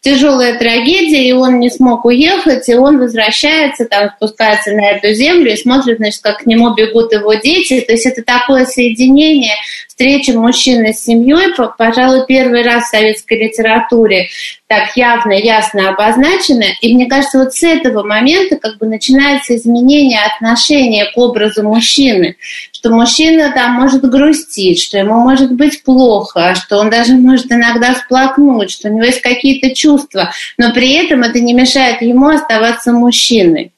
[0.00, 5.52] тяжелая трагедия, и он не смог уехать, и он возвращается, там спускается на эту землю
[5.52, 7.80] и смотрит, значит, как к нему бегут его дети.
[7.80, 9.54] То есть это такое соединение,
[10.00, 14.28] встреча мужчины с семьей, пожалуй, первый раз в советской литературе
[14.66, 16.64] так явно, ясно обозначено.
[16.80, 22.36] И мне кажется, вот с этого момента как бы начинается изменение отношения к образу мужчины,
[22.72, 27.92] что мужчина там может грустить, что ему может быть плохо, что он даже может иногда
[27.92, 32.92] всплакнуть, что у него есть какие-то чувства, но при этом это не мешает ему оставаться
[32.92, 33.72] мужчиной.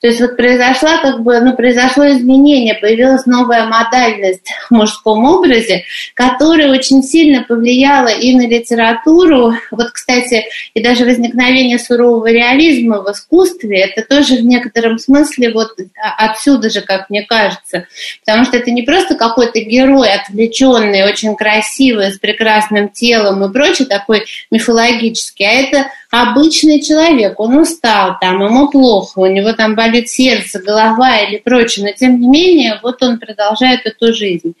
[0.00, 5.84] То есть вот произошла как бы, ну, произошло изменение, появилась новая модальность в мужском образе,
[6.14, 9.54] которая очень сильно повлияла и на литературу.
[9.72, 15.76] Вот, кстати, и даже возникновение сурового реализма в искусстве, это тоже в некотором смысле вот
[16.16, 17.86] отсюда же, как мне кажется.
[18.24, 23.88] Потому что это не просто какой-то герой отвлеченный, очень красивый, с прекрасным телом и прочее,
[23.88, 30.08] такой мифологический, а это обычный человек, он устал, там, ему плохо, у него там болит
[30.08, 34.54] сердце, голова или прочее, но тем не менее, вот он продолжает эту жизнь.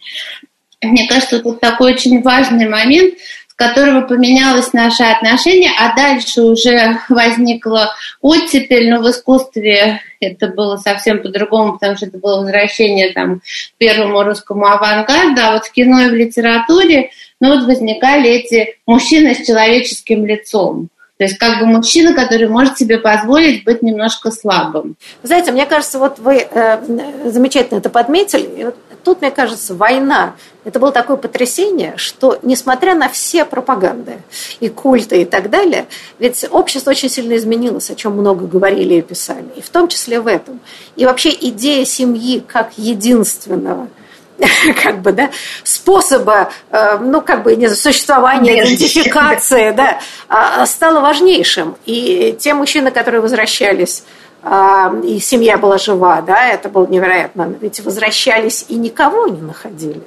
[0.82, 3.14] Мне кажется, тут такой очень важный момент,
[3.48, 10.76] с которого поменялось наше отношение, а дальше уже возникла оттепель, но в искусстве это было
[10.76, 13.42] совсем по-другому, потому что это было возвращение там, к
[13.78, 19.34] первому русскому авангарду, а вот в кино и в литературе ну, вот возникали эти мужчины
[19.34, 20.88] с человеческим лицом.
[21.18, 24.96] То есть как бы мужчина, который может себе позволить быть немножко слабым.
[25.24, 28.60] Знаете, мне кажется, вот вы э, замечательно это подметили.
[28.60, 34.18] И вот тут, мне кажется, война– это было такое потрясение, что, несмотря на все пропаганды
[34.60, 35.86] и культы и так далее,
[36.20, 40.20] ведь общество очень сильно изменилось, о чем много говорили и писали, и в том числе
[40.20, 40.60] в этом.
[40.94, 43.88] И вообще идея семьи как единственного–
[44.82, 45.30] как бы, да,
[45.64, 51.76] способа, э, ну, как бы, не знаю, существования, идентификации, да, а, стало важнейшим.
[51.86, 54.04] И те мужчины, которые возвращались
[54.42, 57.52] а, и семья была жива, да, это было невероятно.
[57.60, 60.02] Ведь возвращались и никого не находили.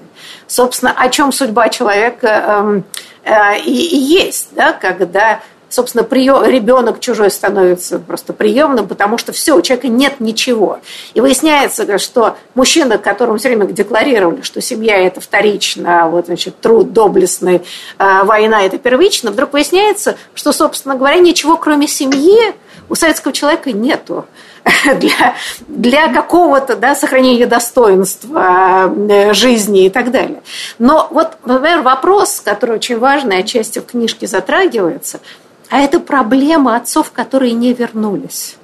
[0.48, 2.84] Собственно, о чем судьба человека эм,
[3.24, 9.32] э, и, и есть, да, когда собственно, прием, ребенок чужой становится просто приемным, потому что
[9.32, 10.80] все, у человека нет ничего.
[11.14, 16.60] И выясняется, что мужчина, которому все время декларировали, что семья это вторично, а вот, значит,
[16.60, 17.62] труд доблестный,
[17.98, 22.54] а война это первично, вдруг выясняется, что, собственно говоря, ничего кроме семьи
[22.90, 24.26] у советского человека нету
[24.96, 25.36] для,
[25.68, 30.44] для какого-то да, сохранения достоинства э, жизни и так далее.
[30.78, 35.22] Но вот, например, вопрос, который очень важный, отчасти в книжке затрагивается–
[35.72, 38.58] а это проблема отцов, которые не вернулись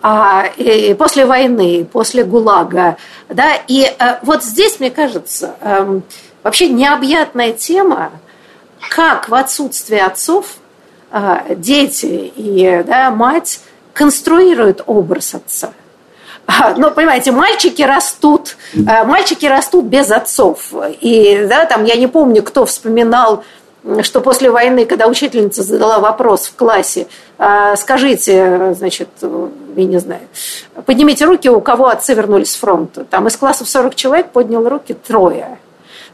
[0.00, 2.96] а, и после войны, после ГУЛАГа.
[3.28, 3.54] Да?
[3.66, 6.00] И а, вот здесь, мне кажется, а,
[6.44, 8.12] вообще необъятная тема,
[8.88, 10.58] как в отсутствии отцов
[11.10, 13.60] а, дети и да, мать
[13.92, 15.72] конструируют образ отца.
[16.76, 20.74] Ну, понимаете, мальчики растут, мальчики растут без отцов.
[21.00, 23.44] И, да, там, я не помню, кто вспоминал
[24.02, 27.06] что после войны, когда учительница задала вопрос в классе,
[27.38, 30.22] «А, скажите, значит, я не знаю,
[30.86, 33.04] поднимите руки, у кого отцы вернулись с фронта.
[33.04, 35.58] Там из классов 40 человек поднял руки трое.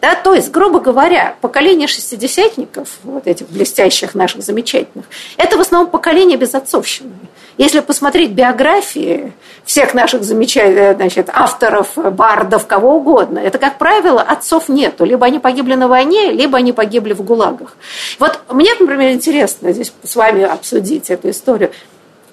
[0.01, 5.05] Да, то есть, грубо говоря, поколение шестидесятников, вот этих блестящих наших замечательных,
[5.37, 7.13] это в основном поколение без отцовщины.
[7.61, 9.35] Если посмотреть биографии
[9.67, 15.05] всех наших замечательных значит, авторов, бардов, кого угодно, это, как правило, отцов нету.
[15.05, 17.77] Либо они погибли на войне, либо они погибли в ГУЛАГах.
[18.19, 21.71] Вот мне, например, интересно здесь с вами обсудить эту историю.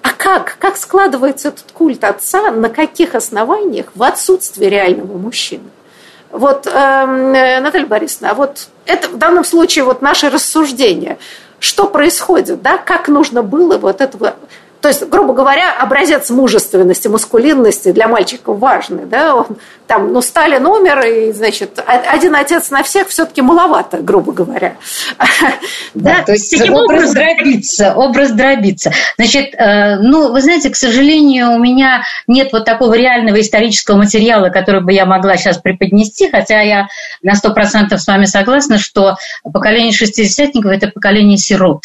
[0.00, 0.56] А как?
[0.58, 2.50] Как складывается этот культ отца?
[2.50, 5.68] На каких основаниях в отсутствии реального мужчины?
[6.30, 11.18] Вот, эм, э, Наталья Борисовна, а вот это в данном случае вот наше рассуждение.
[11.60, 12.78] Что происходит, да?
[12.78, 14.36] Как нужно было вот этого
[14.80, 19.06] то есть, грубо говоря, образец мужественности, маскулинности для мальчиков важный.
[19.06, 19.34] Да?
[19.34, 19.46] Он,
[19.88, 24.76] там, ну, Сталин умер, и, значит, один отец на всех все-таки маловато, грубо говоря.
[25.94, 28.92] Да, то есть образ дробится, образ дробится.
[29.16, 34.50] Значит, э, ну, вы знаете, к сожалению, у меня нет вот такого реального исторического материала,
[34.50, 36.88] который бы я могла сейчас преподнести, хотя я
[37.22, 41.82] на сто процентов с вами согласна, что поколение шестидесятников– это поколение сирот.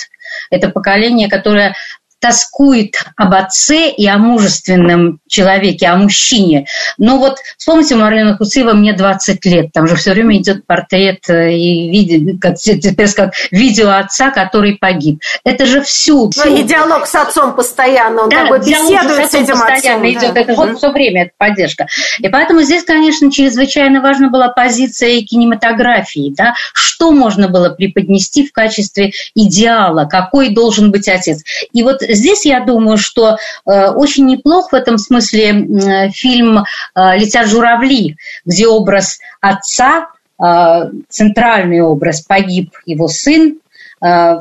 [0.49, 1.75] Это поколение, которое
[2.23, 6.67] тоскует об отце и о мужественном человеке, о мужчине.
[6.97, 11.29] Но вот вспомните, у Марлена Хусыева мне 20 лет, там же все время идет портрет
[11.29, 15.19] э, и видео, как, теперь сказать, видео отца, который погиб.
[15.43, 16.31] Это же всюду.
[16.45, 20.09] Ну, и диалог с отцом постоянно, он да, как бы беседует с, этим постоянно отцом.
[20.09, 20.41] Идет, да.
[20.41, 21.87] это же все время, это поддержка.
[22.19, 28.53] И поэтому здесь, конечно, чрезвычайно важна была позиция кинематографии, да, что можно было преподнести в
[28.53, 31.43] качестве идеала, какой должен быть отец.
[31.73, 37.47] И вот здесь я думаю, что э, очень неплох в этом смысле фильм э, «Летят
[37.47, 40.09] журавли», где образ отца,
[40.41, 43.59] э, центральный образ, погиб его сын,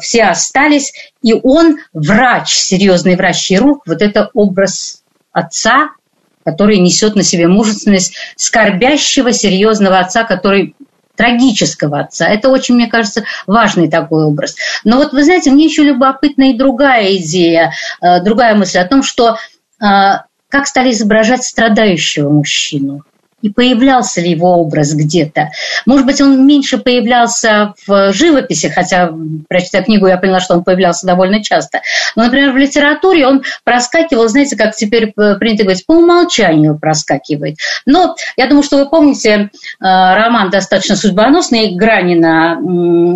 [0.01, 0.93] все остались,
[1.23, 5.91] и он врач, серьезный врач хирург, вот это образ отца,
[6.45, 10.75] который несет на себе мужественность скорбящего, серьезного отца, который
[11.23, 12.27] трагического отца.
[12.27, 14.57] Это очень, мне кажется, важный такой образ.
[14.83, 19.05] Но вот вы знаете, мне еще любопытна и другая идея, э, другая мысль о том,
[19.05, 19.37] что
[19.81, 19.85] э,
[20.49, 23.05] как стали изображать страдающего мужчину
[23.43, 25.51] и появлялся ли его образ где-то.
[25.85, 29.13] Может быть, он меньше появлялся в живописи, хотя,
[29.49, 31.83] прочитав книгу, я поняла, что он появлялся довольно часто.
[32.17, 37.57] Но, например, в литературе он проскакивал, знаете, как теперь принято говорить, по умолчанию проскакивает.
[37.85, 39.49] Но я думаю, что вы помните э,
[39.81, 42.59] роман достаточно судьбоносный Гранина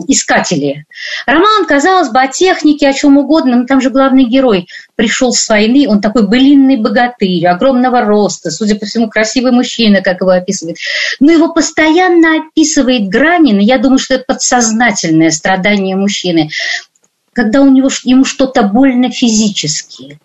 [0.09, 0.87] «Искатели».
[1.27, 5.49] Роман, казалось бы, о технике, о чем угодно, но там же главный герой пришел с
[5.49, 10.79] войны, он такой былинный богатырь, огромного роста, судя по всему, красивый мужчина, как его описывает.
[11.21, 16.51] Но его постоянно описывает Гранин, и я думаю, что это подсознательное страдание мужчины,
[17.33, 20.19] когда у него, ему что-то больно физически.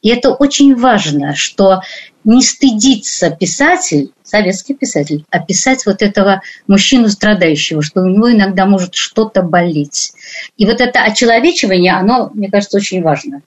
[0.00, 1.82] И это очень важно, что
[2.24, 8.94] не стыдится писатель, советский писатель, описать вот этого мужчину страдающего, что у него иногда может
[8.94, 10.12] что-то болеть.
[10.56, 13.42] И вот это очеловечивание, оно, мне кажется, очень важно.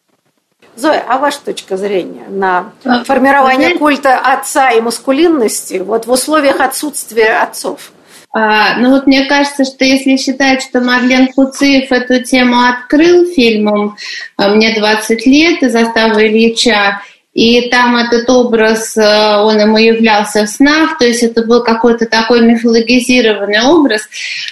[0.76, 6.59] Зоя, а ваша точка зрения на а, формирование культа отца и маскулинности вот в условиях
[6.59, 7.91] отсутствия отцов?
[8.34, 13.97] А, ну вот мне кажется, что если считать, что Марлен Куциев эту тему открыл фильмом
[14.38, 17.01] а, «Мне 20 лет» из застава Ильича,
[17.34, 22.05] и там этот образ, а, он ему являлся в снах, то есть это был какой-то
[22.05, 24.07] такой мифологизированный образ,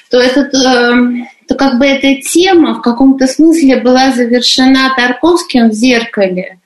[0.09, 5.73] то этот эм, то как бы эта тема в каком-то смысле была завершена Тарковским в
[5.73, 6.59] «Зеркале».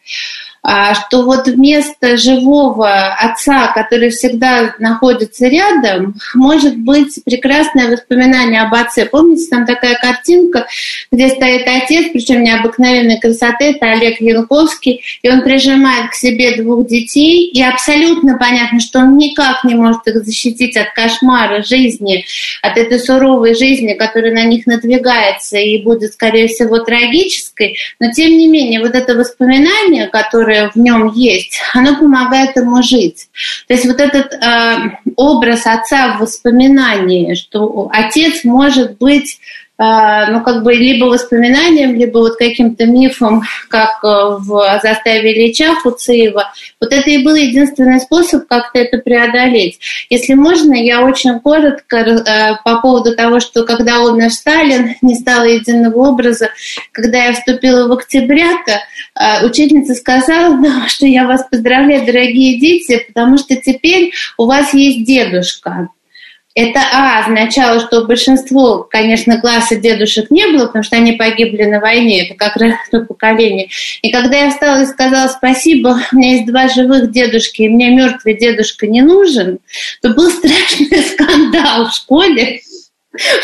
[0.65, 8.73] А, что вот вместо живого отца, который всегда находится рядом, может быть прекрасное воспоминание об
[8.73, 9.05] отце.
[9.05, 10.65] Помните, там такая картинка,
[11.11, 16.87] где стоит отец, причем необыкновенной красоты, это Олег Янковский, и он прижимает к себе двух
[16.87, 22.23] детей, и абсолютно понятно, что он никак не может их защитить от кошмара жизни,
[22.61, 28.37] от этой суровой жизни, которая на них надвигается и будет, скорее всего, трагической, но тем
[28.37, 33.27] не менее, вот это воспоминание, которое которое в нем есть, оно помогает ему жить.
[33.67, 39.39] То есть вот этот э, образ отца в воспоминании, что отец может быть
[39.79, 46.53] ну, как бы либо воспоминанием, либо вот каким-то мифом, как э, в заставе Ильича Хуциева.
[46.79, 49.79] Вот это и был единственный способ как-то это преодолеть.
[50.09, 55.45] Если можно, я очень коротко э, по поводу того, что когда умер Сталин, не стало
[55.45, 56.49] единого образа,
[56.91, 63.39] когда я вступила в октября-то, э, учительница сказала, что я вас поздравляю, дорогие дети, потому
[63.39, 65.89] что теперь у вас есть дедушка.
[66.55, 71.79] Это А означало, что большинство, конечно, класса дедушек не было, потому что они погибли на
[71.79, 73.69] войне, это как раз то поколение.
[74.03, 77.89] И когда я встала и сказала спасибо, у меня есть два живых дедушки, и мне
[77.89, 79.59] мертвый дедушка не нужен,
[80.01, 82.61] то был страшный скандал в школе.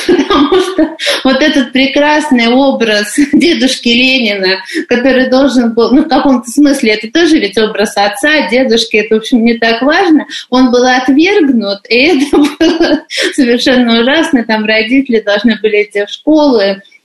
[0.07, 6.93] Потому что вот этот прекрасный образ дедушки Ленина, который должен был, ну, в каком-то смысле,
[6.93, 11.81] это тоже ведь образ отца, дедушки, это, в общем, не так важно, он был отвергнут,
[11.87, 14.43] и это было совершенно ужасно.
[14.43, 16.59] Там родители должны были идти в школу,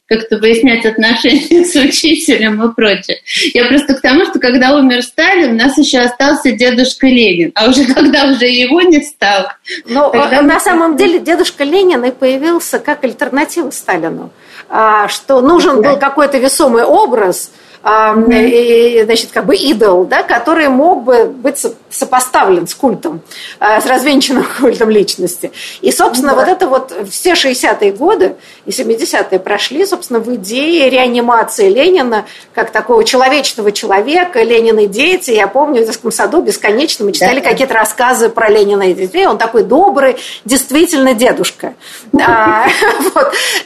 [0.07, 3.19] как-то выяснять отношения с учителем и прочее.
[3.55, 7.69] Я просто к тому, что когда умер Сталин, у нас еще остался дедушка Ленин, а
[7.69, 9.57] уже когда уже его не стало.
[9.87, 10.43] Но ну, тогда...
[10.43, 14.31] на самом деле дедушка Ленин и появился как альтернатива Сталину,
[14.69, 17.51] а, что нужен был какой-то весомый образ.
[17.85, 23.21] Значит, как бы идол, да, который мог бы быть сопоставлен с культом,
[23.61, 25.53] а, с развенчанным культом личности.
[25.83, 26.35] И, собственно, mm-hmm.
[26.35, 32.25] вот это вот все 60-е годы и 70-е прошли, собственно, в идее реанимации Ленина
[32.55, 35.33] как такого человечного человека, Ленин и дети.
[35.33, 37.51] Я помню, в детском саду бесконечно мы читали да.
[37.51, 39.27] какие-то рассказы про Ленина и детей.
[39.27, 41.75] Он такой добрый, действительно дедушка.
[42.27, 42.67] А,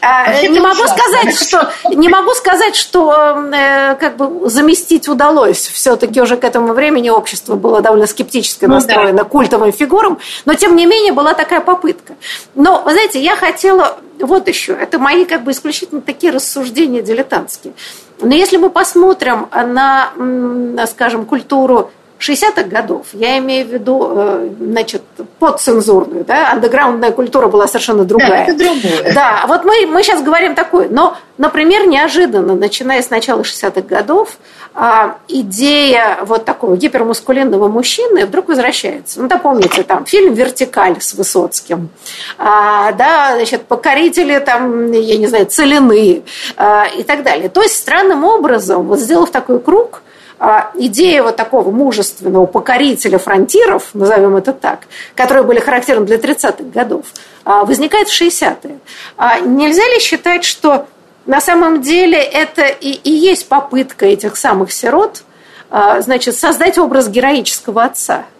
[0.01, 5.59] а, не могу сказать, что не могу сказать, что э, как бы заместить удалось.
[5.59, 9.25] Все-таки уже к этому времени общество было довольно скептически ну, настроено да.
[9.25, 12.15] культовым фигурам, но тем не менее была такая попытка.
[12.55, 17.75] Но, вы знаете, я хотела вот еще, это мои как бы исключительно такие рассуждения дилетантские.
[18.21, 20.11] Но если мы посмотрим на,
[20.87, 25.03] скажем, культуру 60-х годов, я имею в виду, э, значит,
[25.39, 28.47] подцензурную, да, андеграундная культура была совершенно другая.
[28.47, 29.15] Да, это другое.
[29.15, 34.39] Да, вот мы, мы сейчас говорим такое, но, например, неожиданно, начиная с начала 60-х годов,
[34.75, 39.21] а, идея вот такого гипермускулинного мужчины вдруг возвращается.
[39.21, 41.89] Ну, да, помните, там фильм «Вертикаль» с Высоцким,
[42.37, 46.23] а, да, значит, покорители там, я не знаю, целины
[46.57, 47.49] а, и так далее.
[47.49, 50.08] То есть, странным образом, вот сделав такой круг, а,
[50.75, 54.81] идея вот такого мужественного покорителя фронтиров, назовем это так,
[55.15, 57.07] которые были характерны для 30-х годов,
[57.45, 58.79] а, возникает в 60-е.
[59.17, 60.87] А нельзя ли считать, что
[61.27, 65.25] на самом деле это и, и есть попытка этих самых сирот
[65.99, 68.25] значит, создать образ героического отца–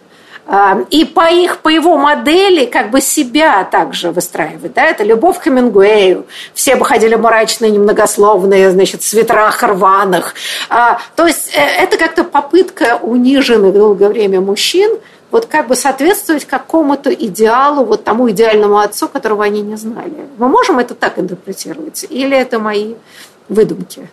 [0.89, 4.73] и по их, по его модели как бы себя также выстраивать.
[4.73, 4.85] Да?
[4.85, 6.25] Это любовь к Хемингуэю.
[6.53, 10.33] Все бы ходили мрачные, немногословные, значит, в свитерах рваных.
[10.69, 14.97] А, то есть э, это как-то попытка униженных долгое время мужчин
[15.31, 20.27] вот как бы соответствовать какому-то идеалу, вот тому идеальному отцу, которого они не знали.
[20.37, 22.05] Мы можем это так интерпретировать?
[22.09, 22.95] Или это мои
[23.47, 24.09] выдумки?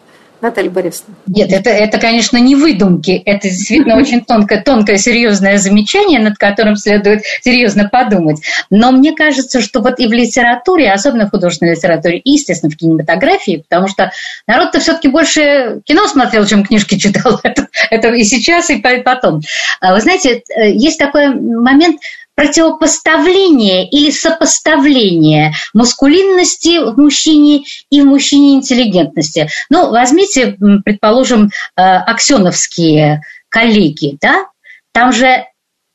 [0.47, 1.15] Наталья Борисовна.
[1.27, 3.23] Нет, это, это, конечно, не выдумки.
[3.25, 8.41] Это действительно очень тонкое, тонкое, серьезное замечание, над которым следует серьезно подумать.
[8.71, 12.77] Но мне кажется, что вот и в литературе, особенно в художественной литературе, и, естественно, в
[12.77, 14.13] кинематографии, потому что
[14.47, 17.41] народ-то все-таки больше кино смотрел, чем книжки читал.
[17.43, 19.41] Это, это и сейчас, и потом.
[19.81, 22.01] А вы знаете, э, есть такой момент,
[22.37, 29.49] противопоставление или сопоставление мускулинности в мужчине и в мужчине интеллигентности.
[29.71, 31.51] Ну, возьмите, предположим, э,
[31.83, 34.47] аксеновские коллеги, да?
[34.93, 35.47] Там же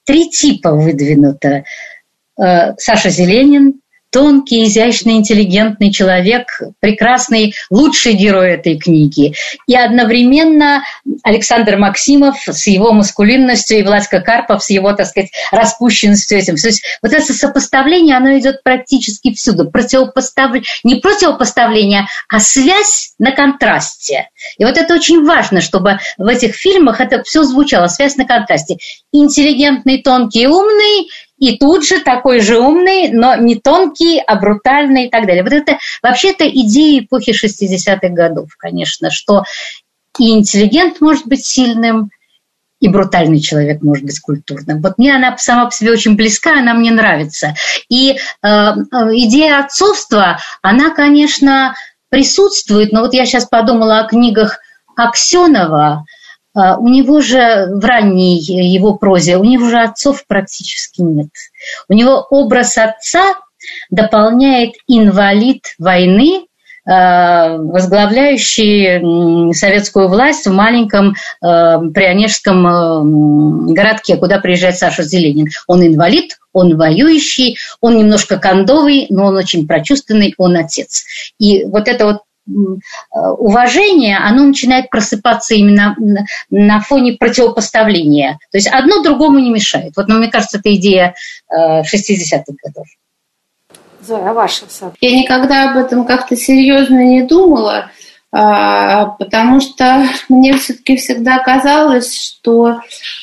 [0.03, 1.63] три типа выдвинуто.
[2.37, 3.80] Э, Саша Зеленин,
[4.11, 9.33] тонкий, изящный, интеллигентный человек, прекрасный, лучший герой этой книги.
[9.67, 10.83] И одновременно
[11.23, 16.55] Александр Максимов с его маскулинностью и Владька Карпов с его, так сказать, распущенностью этим.
[16.57, 19.69] То есть вот это сопоставление, оно идет практически всюду.
[19.71, 24.29] Противопоставление, не противопоставление, а связь на контрасте.
[24.57, 28.77] И вот это очень важно, чтобы в этих фильмах это все звучало, связь на контрасте.
[29.11, 31.09] Интеллигентный, тонкий, умный–
[31.41, 35.43] и тут же такой же умный, но не тонкий, а брутальный и так далее.
[35.43, 39.43] Вот это вообще-то идея эпохи 60-х годов, конечно, что
[40.19, 42.11] и интеллигент может быть сильным,
[42.79, 44.83] и брутальный человек может быть культурным.
[44.83, 47.55] Вот мне она сама по себе очень близка, она мне нравится.
[47.89, 48.15] И э,
[48.45, 51.73] идея отцовства, она, конечно,
[52.09, 54.59] присутствует, но вот я сейчас подумала о книгах
[54.95, 56.05] Аксенова,
[56.53, 61.29] у него же в ранней его прозе, у него же отцов практически нет.
[61.87, 63.35] У него образ отца
[63.89, 66.45] дополняет инвалид войны,
[66.83, 75.49] а, возглавляющий советскую власть в маленьком а, прионежском городке, куда приезжает Саша Зеленин.
[75.67, 81.03] Он инвалид, он воюющий, он немножко кондовый, но он очень прочувственный, он отец.
[81.37, 82.21] И вот это вот
[83.13, 85.95] уважение, оно начинает просыпаться именно
[86.49, 88.39] на фоне противопоставления.
[88.51, 89.93] То есть одно другому не мешает.
[89.95, 91.15] Вот, ну, мне кажется, это идея
[91.53, 92.87] 60-х э, годов.
[94.01, 94.65] Зоя, а ваша
[94.99, 97.91] Я никогда об этом как-то серьезно не думала,
[98.33, 102.79] а, потому что мне все-таки всегда казалось, что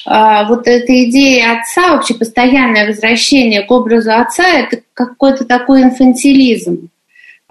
[0.06, 6.90] а, вот эта идея отца, вообще постоянное возвращение к образу отца, это какой-то такой инфантилизм.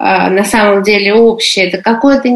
[0.00, 1.66] А, на самом деле общее.
[1.66, 2.28] Это какая-то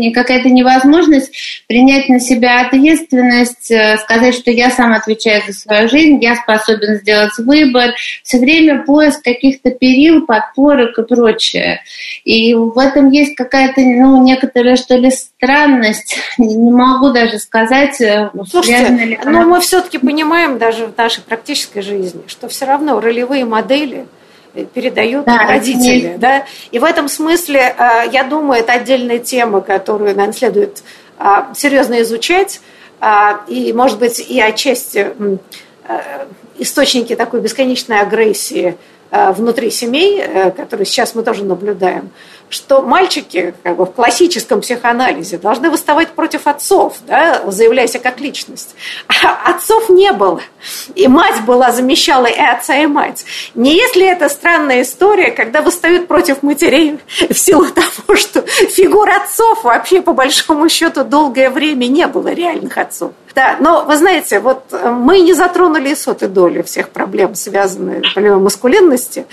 [0.49, 1.33] невозможность
[1.69, 6.97] принять на себя ответственность, э, сказать, что я сам отвечаю за свою жизнь, я способен
[6.97, 7.93] сделать выбор.
[8.25, 11.83] Все время поиск каких-то перил, подпорок и прочее.
[12.25, 16.19] И в этом есть какая-то, ну, некоторая, что ли, странность.
[16.39, 19.41] Не могу даже сказать, э, Слушайте, ли она...
[19.41, 24.07] но мы все-таки понимаем даже в нашей практической жизни, что все равно ролевые модели–
[24.75, 26.17] передают да, родители.
[26.19, 26.45] Да?
[26.71, 30.83] И в этом смысле, э, я думаю, это отдельная тема, которую, наверное, следует
[31.19, 31.25] э,
[31.55, 32.61] серьезно изучать.
[33.01, 35.09] Э, и, может быть, и отчасти
[36.59, 38.77] источники такой бесконечной агрессии
[39.11, 40.23] внутри семей,
[40.57, 42.11] которые сейчас мы тоже наблюдаем,
[42.53, 48.21] что мальчики как бы, в классическом психоанализе должны выставать против отцов, да, заявляя себя как
[48.21, 48.75] личность.
[49.09, 50.41] А отцов не было.
[50.95, 53.25] И мать была, замещала и отца, и мать.
[53.55, 56.99] Не если это странная история, когда восстают против матерей
[57.29, 62.77] в силу того, что фигур отцов вообще по большому счету долгое время не было реальных
[62.77, 63.13] отцов.
[63.35, 68.07] Да, но вы знаете, вот э, мы не затронули и сотой доли всех проблем, связанных
[68.07, 69.27] с проблемой маскулинности.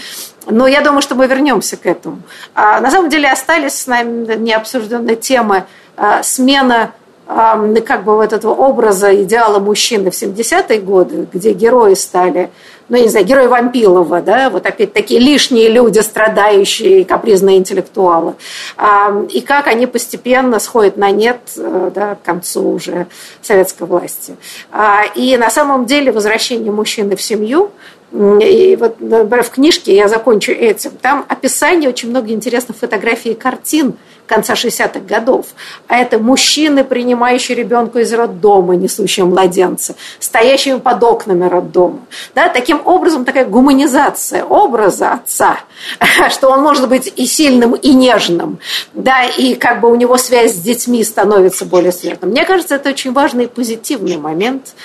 [0.46, 2.22] Но я думаю, что мы вернемся к этому.
[2.54, 5.66] А на самом деле остались с нами необсужденные темы
[5.96, 6.92] а, смена
[7.32, 12.50] а, как бы вот этого образа идеала мужчины в 70-е годы, где герои стали,
[12.90, 18.34] ну, я не знаю, герои Вампилова, да, вот опять такие лишние люди, страдающие, капризные интеллектуалы.
[18.78, 23.06] А, и как они постепенно сходят на нет э, да, к концу уже
[23.44, 24.36] советской власти.
[24.72, 27.70] А, и на самом деле возвращение мужчины в семью–
[28.12, 33.36] И вот, например, в книжке, я закончу этим, там описание очень много интересных фотографий и
[33.36, 33.96] картин
[34.26, 35.48] конца 60-х годов.
[35.88, 42.00] А это мужчины, принимающие ребенка из роддома, несущие младенца, стоящими под окнами роддома.
[42.36, 45.60] Да, таким образом, такая гуманизация образа отца,
[46.30, 48.60] что он может быть и сильным, и нежным,
[48.94, 52.32] да, и как бы у него связь с детьми становится более светлым.
[52.32, 54.76] Мне кажется, это очень важный и позитивный момент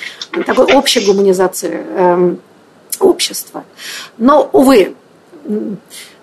[0.47, 2.37] такой общей гуманизации э,
[3.01, 3.65] общества.
[4.19, 4.95] Но, увы,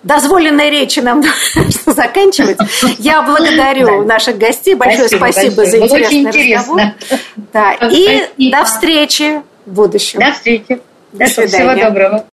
[0.02, 1.22] дозволенной речи нам
[1.86, 2.58] заканчивать.
[2.98, 4.74] Я благодарю наших гостей.
[4.74, 6.80] Большое спасибо, спасибо за интересный разговор.
[7.52, 7.72] Да.
[7.90, 10.20] И до встречи в будущем.
[10.20, 10.80] До встречи.
[11.12, 11.48] До, До свидания.
[11.48, 12.24] Всего доброго.